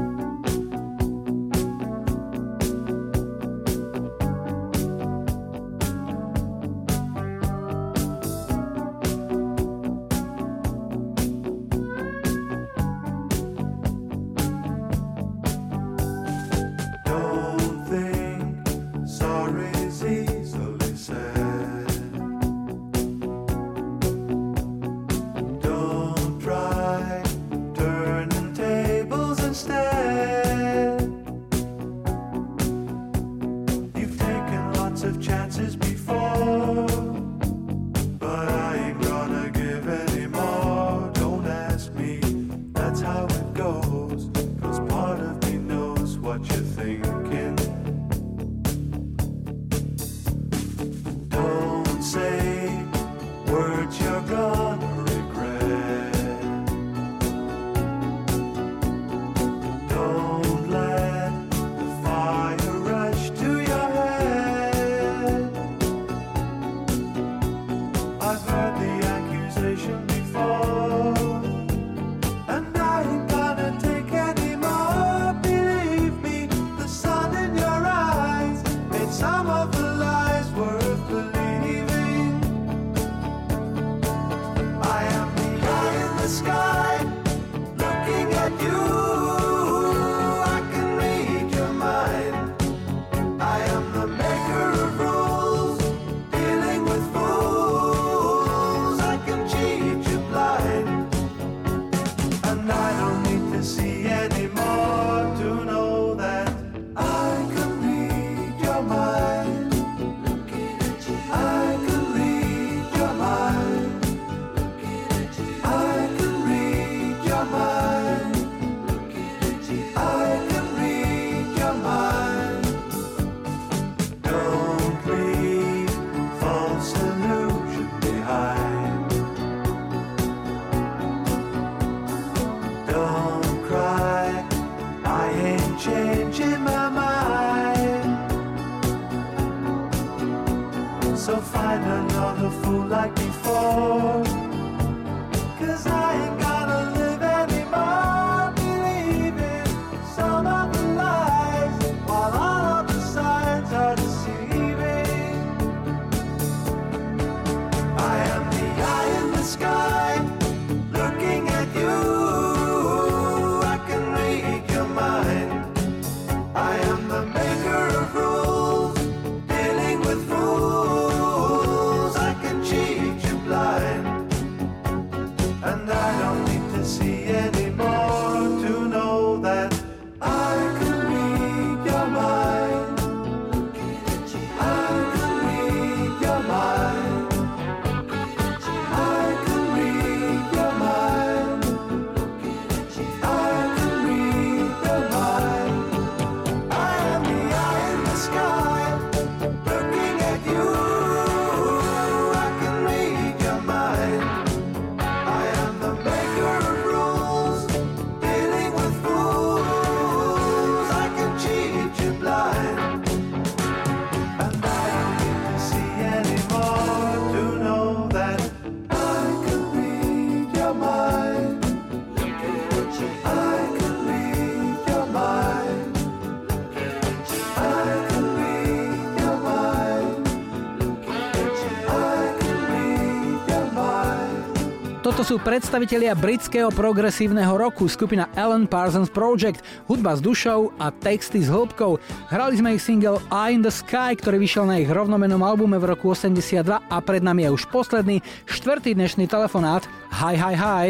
Sú 235.25 235.41
predstavitelia 235.41 236.13
britského 236.13 236.69
progresívneho 236.69 237.57
roku, 237.57 237.89
skupina 237.89 238.29
Alan 238.37 238.69
Parsons 238.69 239.09
Project, 239.09 239.65
hudba 239.89 240.13
s 240.13 240.21
dušou 240.21 240.69
a 240.77 240.93
texty 240.93 241.41
s 241.41 241.49
hĺbkou. 241.49 241.97
Hrali 242.29 242.61
sme 242.61 242.77
ich 242.77 242.85
single 242.85 243.17
Eye 243.33 243.57
in 243.57 243.65
the 243.65 243.73
Sky, 243.73 244.13
ktorý 244.13 244.37
vyšiel 244.37 244.69
na 244.69 244.77
ich 244.77 244.85
rovnomenom 244.85 245.41
albume 245.41 245.81
v 245.81 245.97
roku 245.97 246.13
82 246.13 246.61
a 246.77 246.97
pred 247.01 247.25
nami 247.25 247.49
je 247.49 247.57
už 247.57 247.65
posledný, 247.73 248.21
štvrtý 248.45 248.93
dnešný 248.93 249.25
telefonát. 249.25 249.81
Hi, 250.13 250.37
hi, 250.37 250.53
hi. 250.53 250.87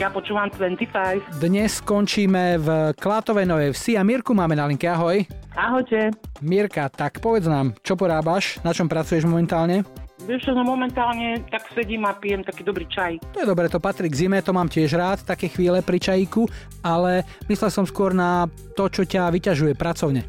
Ja 0.00 0.08
počúvam 0.08 0.48
25. 0.48 1.36
Dnes 1.36 1.84
skončíme 1.84 2.56
v 2.56 2.68
Klátovej 2.96 3.44
Novej 3.44 3.76
Vsi 3.76 4.00
a 4.00 4.02
Mirku 4.02 4.32
máme 4.32 4.56
na 4.56 4.64
linke. 4.64 4.88
Ahoj. 4.88 5.28
Ahojte. 5.52 6.08
Mirka, 6.40 6.88
tak 6.88 7.20
povedz 7.20 7.44
nám, 7.44 7.76
čo 7.84 8.00
porábaš, 8.00 8.64
na 8.64 8.72
čom 8.72 8.88
pracuješ 8.88 9.28
momentálne? 9.28 9.84
Vieš, 10.22 10.54
no 10.54 10.62
momentálne 10.62 11.42
tak 11.50 11.66
sedím 11.74 12.06
a 12.06 12.14
pijem 12.14 12.46
taký 12.46 12.62
dobrý 12.62 12.86
čaj. 12.86 13.18
To 13.34 13.42
je 13.42 13.48
dobre, 13.48 13.66
to 13.66 13.82
patrí 13.82 14.06
k 14.06 14.14
zime, 14.14 14.38
to 14.38 14.54
mám 14.54 14.70
tiež 14.70 14.94
rád, 14.94 15.26
také 15.26 15.50
chvíle 15.50 15.82
pri 15.82 15.98
čajíku, 15.98 16.46
ale 16.78 17.26
myslel 17.50 17.70
som 17.74 17.82
skôr 17.82 18.14
na 18.14 18.46
to, 18.78 18.86
čo 18.86 19.02
ťa 19.02 19.34
vyťažuje 19.34 19.74
pracovne. 19.74 20.22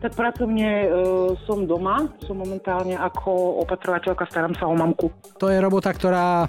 Tak 0.00 0.16
pracovne 0.16 0.68
e, 0.84 0.88
som 1.44 1.68
doma, 1.68 2.08
som 2.24 2.40
momentálne 2.40 2.96
ako 2.96 3.60
opatrovateľka, 3.68 4.28
starám 4.28 4.56
sa 4.56 4.64
o 4.64 4.76
mamku. 4.76 5.12
To 5.40 5.52
je 5.52 5.60
robota, 5.60 5.92
ktorá 5.92 6.48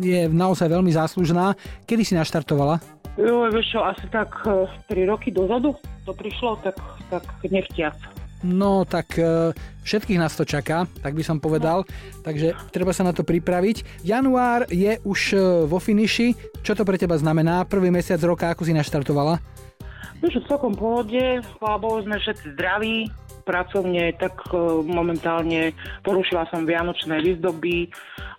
je 0.00 0.28
naozaj 0.28 0.68
veľmi 0.68 0.92
záslužná. 0.92 1.56
Kedy 1.88 2.04
si 2.04 2.16
naštartovala? 2.16 2.80
Jo, 3.16 3.48
vieš 3.48 3.76
čo, 3.76 3.80
asi 3.80 4.04
tak 4.12 4.44
e, 4.44 4.68
3 4.92 5.08
roky 5.08 5.32
dozadu 5.32 5.72
to 6.04 6.12
prišlo, 6.12 6.60
tak, 6.60 6.76
tak 7.08 7.24
nechtiac. 7.48 7.96
No 8.44 8.84
tak 8.84 9.16
e, 9.16 9.56
všetkých 9.86 10.20
nás 10.20 10.36
to 10.36 10.44
čaká, 10.44 10.84
tak 11.00 11.16
by 11.16 11.24
som 11.24 11.40
povedal, 11.40 11.88
takže 12.20 12.52
treba 12.68 12.92
sa 12.92 13.06
na 13.06 13.16
to 13.16 13.24
pripraviť. 13.24 14.04
Január 14.04 14.68
je 14.68 15.00
už 15.08 15.20
e, 15.32 15.38
vo 15.64 15.80
finiši, 15.80 16.60
čo 16.60 16.76
to 16.76 16.84
pre 16.84 17.00
teba 17.00 17.16
znamená? 17.16 17.64
Prvý 17.64 17.88
mesiac 17.88 18.20
roka, 18.20 18.52
ako 18.52 18.68
si 18.68 18.76
naštartovala? 18.76 19.40
Vieš 20.20 20.40
čo, 20.40 20.56
celkom 20.56 20.76
v 20.76 20.80
pohode, 20.80 21.22
chvála 21.56 21.78
Bohu, 21.80 22.00
sme 22.04 22.16
všetci 22.20 22.56
zdraví, 22.56 23.08
pracovne, 23.46 24.10
tak 24.18 24.34
e, 24.50 24.58
momentálne 24.84 25.70
porušila 26.02 26.50
som 26.50 26.66
vianočné 26.66 27.22
výzdoby 27.22 27.88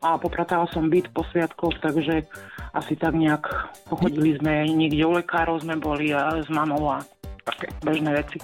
a 0.04 0.20
popratala 0.20 0.68
som 0.76 0.92
byt 0.92 1.10
po 1.16 1.24
sviatkoch, 1.32 1.80
takže 1.80 2.28
asi 2.76 2.94
tak 3.00 3.16
nejak 3.16 3.48
pochodili 3.88 4.36
sme, 4.38 4.68
niekde 4.68 5.08
u 5.08 5.16
lekárov 5.16 5.64
sme 5.64 5.80
boli 5.80 6.12
s 6.14 6.52
mamou 6.52 6.92
a 6.92 7.02
také 7.48 7.72
bežné 7.80 8.12
veci. 8.12 8.38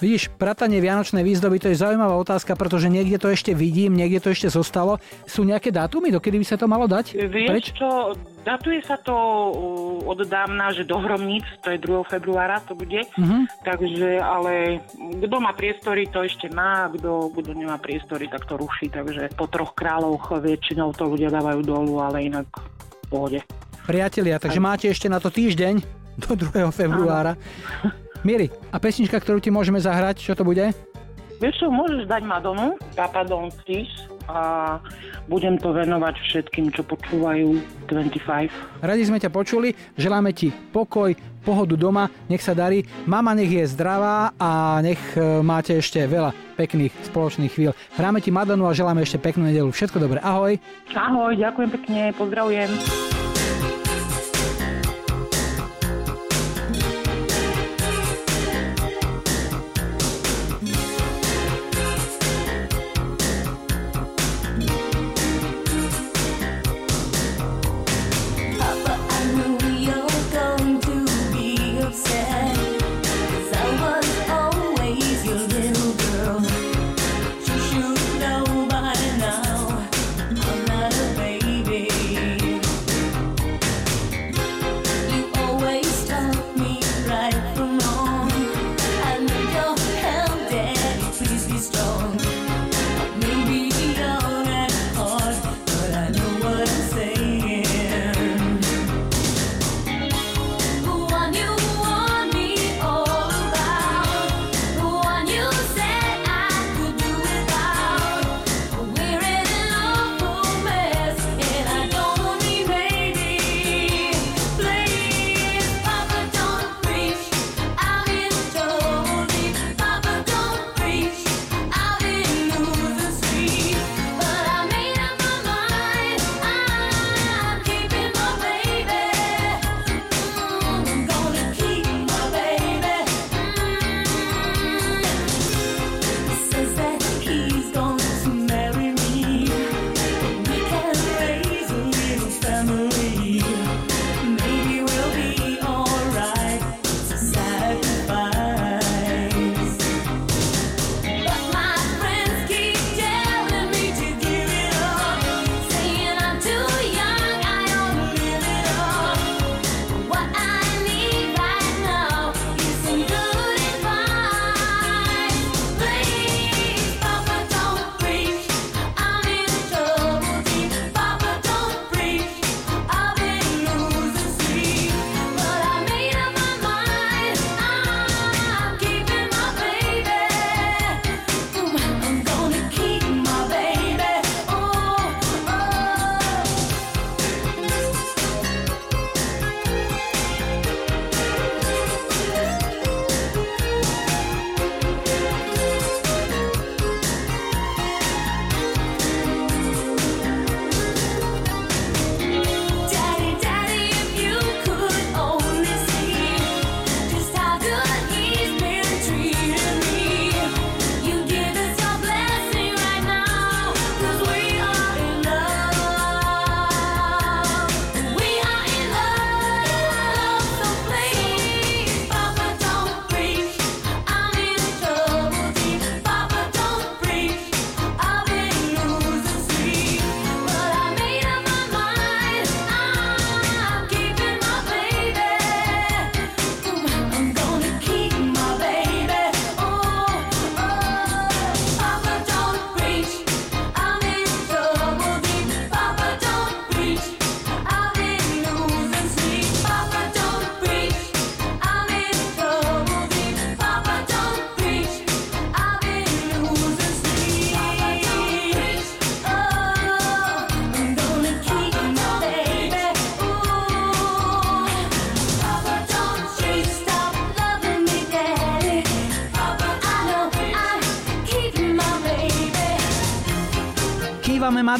Vidíš, 0.00 0.32
pratanie 0.32 0.80
Vianočnej 0.80 1.20
výzdoby, 1.20 1.60
to 1.60 1.68
je 1.68 1.76
zaujímavá 1.76 2.16
otázka, 2.16 2.56
pretože 2.56 2.88
niekde 2.88 3.20
to 3.20 3.28
ešte 3.28 3.52
vidím, 3.52 3.92
niekde 3.92 4.24
to 4.24 4.32
ešte 4.32 4.48
zostalo. 4.48 4.96
Sú 5.28 5.44
nejaké 5.44 5.68
dátumy, 5.68 6.08
dokedy 6.08 6.40
by 6.40 6.46
sa 6.48 6.56
to 6.56 6.64
malo 6.64 6.88
dať? 6.88 7.20
Vieš 7.28 7.76
čo, 7.76 8.16
datuje 8.40 8.80
sa 8.80 8.96
to 8.96 9.12
uh, 9.12 10.08
od 10.08 10.24
dávna, 10.24 10.72
že 10.72 10.88
do 10.88 10.96
Hromníc, 10.96 11.44
to 11.60 11.76
je 11.76 11.78
2. 11.84 12.08
februára 12.08 12.64
to 12.64 12.72
bude, 12.72 13.04
Mhm. 13.20 13.44
takže 13.60 14.08
ale 14.24 14.80
kto 15.20 15.36
má 15.36 15.52
priestory, 15.52 16.08
to 16.08 16.24
ešte 16.24 16.48
má, 16.48 16.88
kto, 16.88 17.28
kto 17.36 17.52
nemá 17.52 17.76
priestory, 17.76 18.24
tak 18.24 18.48
to 18.48 18.56
ruší, 18.56 18.88
takže 18.88 19.28
po 19.36 19.52
troch 19.52 19.76
kráľoch 19.76 20.32
väčšinou 20.32 20.96
to 20.96 21.12
ľudia 21.12 21.28
dávajú 21.28 21.60
dolu, 21.60 22.00
ale 22.00 22.24
inak 22.24 22.48
v 22.48 23.06
pohode. 23.12 23.38
Priatelia, 23.84 24.40
takže 24.40 24.64
máte 24.64 24.88
ešte 24.88 25.12
na 25.12 25.20
to 25.20 25.28
týždeň 25.28 25.76
do 26.24 26.40
2. 26.40 26.72
februára. 26.72 27.36
Miri, 28.20 28.52
a 28.68 28.76
pesnička, 28.76 29.16
ktorú 29.16 29.40
ti 29.40 29.48
môžeme 29.48 29.80
zahrať, 29.80 30.20
čo 30.20 30.36
to 30.36 30.44
bude? 30.44 30.76
Vieš 31.40 31.56
čo, 31.56 31.66
môžeš 31.72 32.04
dať 32.04 32.20
Madonu, 32.28 32.76
Papa 32.92 33.24
Don't 33.24 33.48
Tease 33.64 34.12
a 34.28 34.76
budem 35.24 35.56
to 35.56 35.72
venovať 35.72 36.20
všetkým, 36.20 36.68
čo 36.68 36.84
počúvajú 36.84 37.56
25. 37.88 38.84
Radi 38.84 39.02
sme 39.08 39.16
ťa 39.16 39.32
počuli, 39.32 39.72
želáme 39.96 40.36
ti 40.36 40.52
pokoj, 40.52 41.16
pohodu 41.40 41.80
doma, 41.80 42.12
nech 42.28 42.44
sa 42.44 42.52
darí, 42.52 42.84
mama 43.08 43.32
nech 43.32 43.48
je 43.48 43.64
zdravá 43.72 44.36
a 44.36 44.84
nech 44.84 45.00
e, 45.16 45.40
máte 45.40 45.80
ešte 45.80 46.04
veľa 46.04 46.36
pekných 46.60 46.92
spoločných 47.08 47.48
chvíľ. 47.48 47.72
Hráme 47.96 48.20
ti 48.20 48.28
Madonu 48.28 48.68
a 48.68 48.76
želáme 48.76 49.00
ešte 49.00 49.16
peknú 49.16 49.48
nedelu. 49.48 49.72
Všetko 49.72 49.96
dobré, 49.96 50.20
ahoj. 50.20 50.60
Ahoj, 50.92 51.32
ďakujem 51.40 51.70
pekne, 51.72 52.12
pozdravujem. 52.20 52.68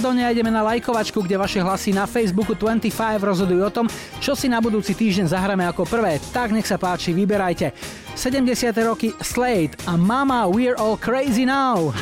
Madone 0.01 0.25
a 0.25 0.33
ideme 0.33 0.49
na 0.49 0.65
lajkovačku, 0.65 1.21
kde 1.21 1.37
vaše 1.37 1.61
hlasy 1.61 1.93
na 1.93 2.09
Facebooku 2.09 2.57
25 2.57 3.21
rozhodujú 3.21 3.61
o 3.61 3.69
tom, 3.69 3.85
čo 4.17 4.33
si 4.33 4.49
na 4.49 4.57
budúci 4.57 4.97
týždeň 4.97 5.29
zahráme 5.29 5.69
ako 5.69 5.85
prvé. 5.85 6.17
Tak 6.33 6.57
nech 6.57 6.65
sa 6.65 6.81
páči, 6.81 7.13
vyberajte. 7.13 7.77
70. 8.17 8.49
roky 8.81 9.13
Slade 9.21 9.77
a 9.85 10.01
Mama 10.01 10.49
We're 10.49 10.81
All 10.81 10.97
Crazy 10.97 11.45
Now. 11.45 11.93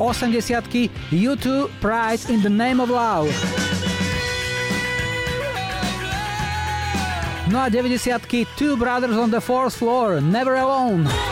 80 0.00 0.88
U2 1.12 1.68
Pride 1.84 2.24
in 2.32 2.40
the 2.40 2.48
Name 2.48 2.80
of 2.80 2.88
Love. 2.88 3.28
No 7.52 7.60
a 7.60 7.68
90 7.68 8.48
Two 8.56 8.80
Brothers 8.80 9.20
on 9.20 9.28
the 9.28 9.44
Fourth 9.44 9.76
Floor, 9.76 10.24
Never 10.24 10.56
Alone. 10.56 11.31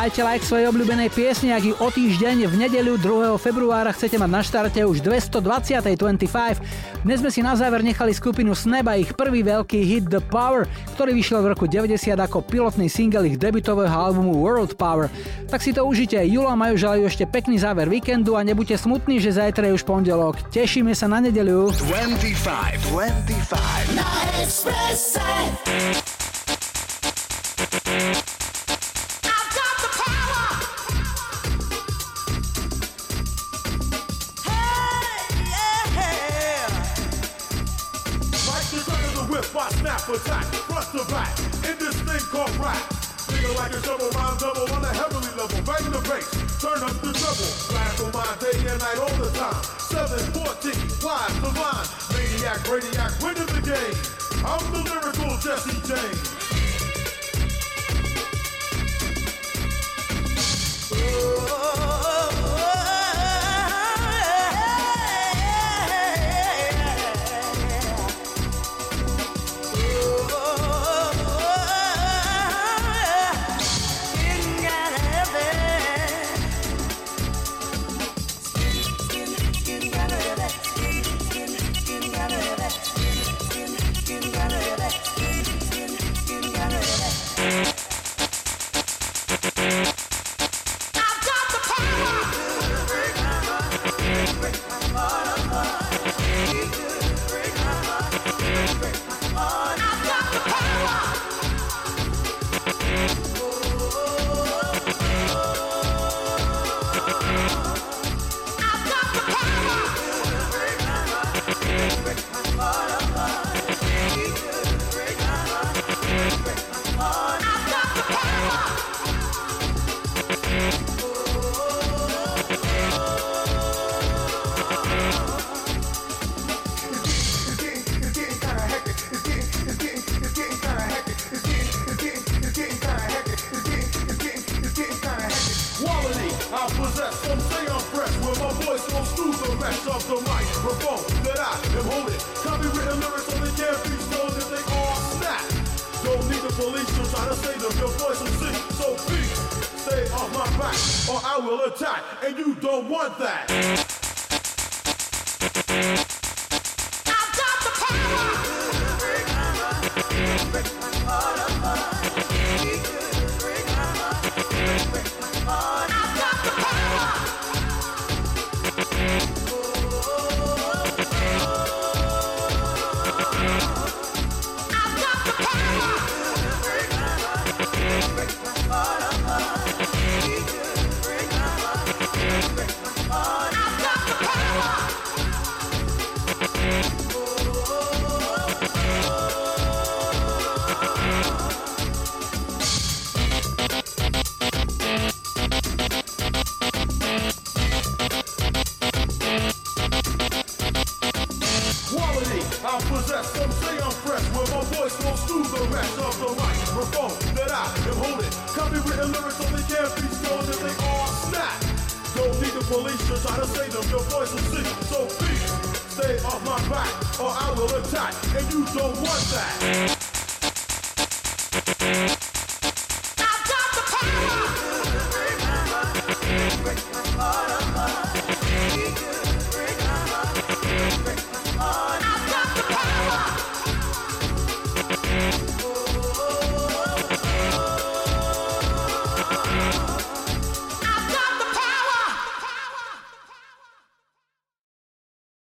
Dajte 0.00 0.24
like 0.24 0.40
svojej 0.40 0.64
obľúbenej 0.72 1.12
piesni, 1.12 1.52
ak 1.52 1.60
ju 1.60 1.76
o 1.76 1.92
týždeň 1.92 2.48
v 2.48 2.54
nedeľu 2.56 2.96
2. 3.36 3.36
februára 3.36 3.92
chcete 3.92 4.16
mať 4.16 4.30
na 4.32 4.40
štarte 4.40 4.80
už 4.80 5.04
220. 5.04 5.76
25. 5.76 7.04
Dnes 7.04 7.20
sme 7.20 7.28
si 7.28 7.44
na 7.44 7.52
záver 7.52 7.84
nechali 7.84 8.16
skupinu 8.16 8.56
Snap 8.56 8.88
a 8.88 8.96
ich 8.96 9.12
prvý 9.12 9.44
veľký 9.44 9.76
hit 9.76 10.08
The 10.08 10.24
Power, 10.24 10.64
ktorý 10.96 11.12
vyšiel 11.12 11.44
v 11.44 11.52
roku 11.52 11.68
90 11.68 12.16
ako 12.16 12.40
pilotný 12.40 12.88
single 12.88 13.28
ich 13.28 13.36
debutového 13.36 13.92
albumu 13.92 14.40
World 14.40 14.80
Power. 14.80 15.12
Tak 15.52 15.60
si 15.60 15.76
to 15.76 15.84
užite, 15.84 16.16
Julo 16.24 16.48
a 16.48 16.56
Majú 16.56 16.80
želajú 16.80 17.04
ešte 17.04 17.28
pekný 17.28 17.60
záver 17.60 17.92
víkendu 17.92 18.40
a 18.40 18.40
nebuďte 18.40 18.80
smutní, 18.80 19.20
že 19.20 19.36
zajtra 19.36 19.68
je 19.68 19.76
už 19.76 19.84
pondelok. 19.84 20.40
Tešíme 20.48 20.96
sa 20.96 21.12
na 21.12 21.20
nedeľu. 21.20 21.76
25, 21.76 22.88
25. 22.88 24.00
Na 24.00 24.08
Expresse. 24.40 25.99
Thing 42.46 42.62
rap. 42.62 42.76
Nigga 43.28 43.54
like 43.56 43.72
a 43.72 43.80
double 43.80 44.08
rhyme 44.10 44.36
double 44.38 44.72
on 44.72 44.84
a 44.84 44.92
heavily 44.92 45.28
level, 45.36 45.60
bang 45.62 45.90
the 45.90 46.00
bass, 46.08 46.30
turn 46.60 46.82
up 46.82 46.96
the 47.00 47.12
treble. 47.12 47.52
Blast 47.68 48.00
on 48.02 48.12
my 48.12 48.26
day 48.40 48.56
and 48.68 48.80
night 48.80 48.98
all 48.98 49.14
the 49.20 49.30
time. 49.36 49.62
714, 49.78 50.72
wide 51.04 51.30
the 51.42 51.50
line, 51.60 51.86
maniac, 52.12 52.60
radiac, 52.68 53.12
winning 53.22 53.46
the 53.46 53.60
game. 53.60 53.96
I'm 54.44 54.64
the 54.72 54.80
lyrical 54.88 55.36
Jesse 55.38 55.76
James. 55.86 56.50
Quality, 60.88 61.39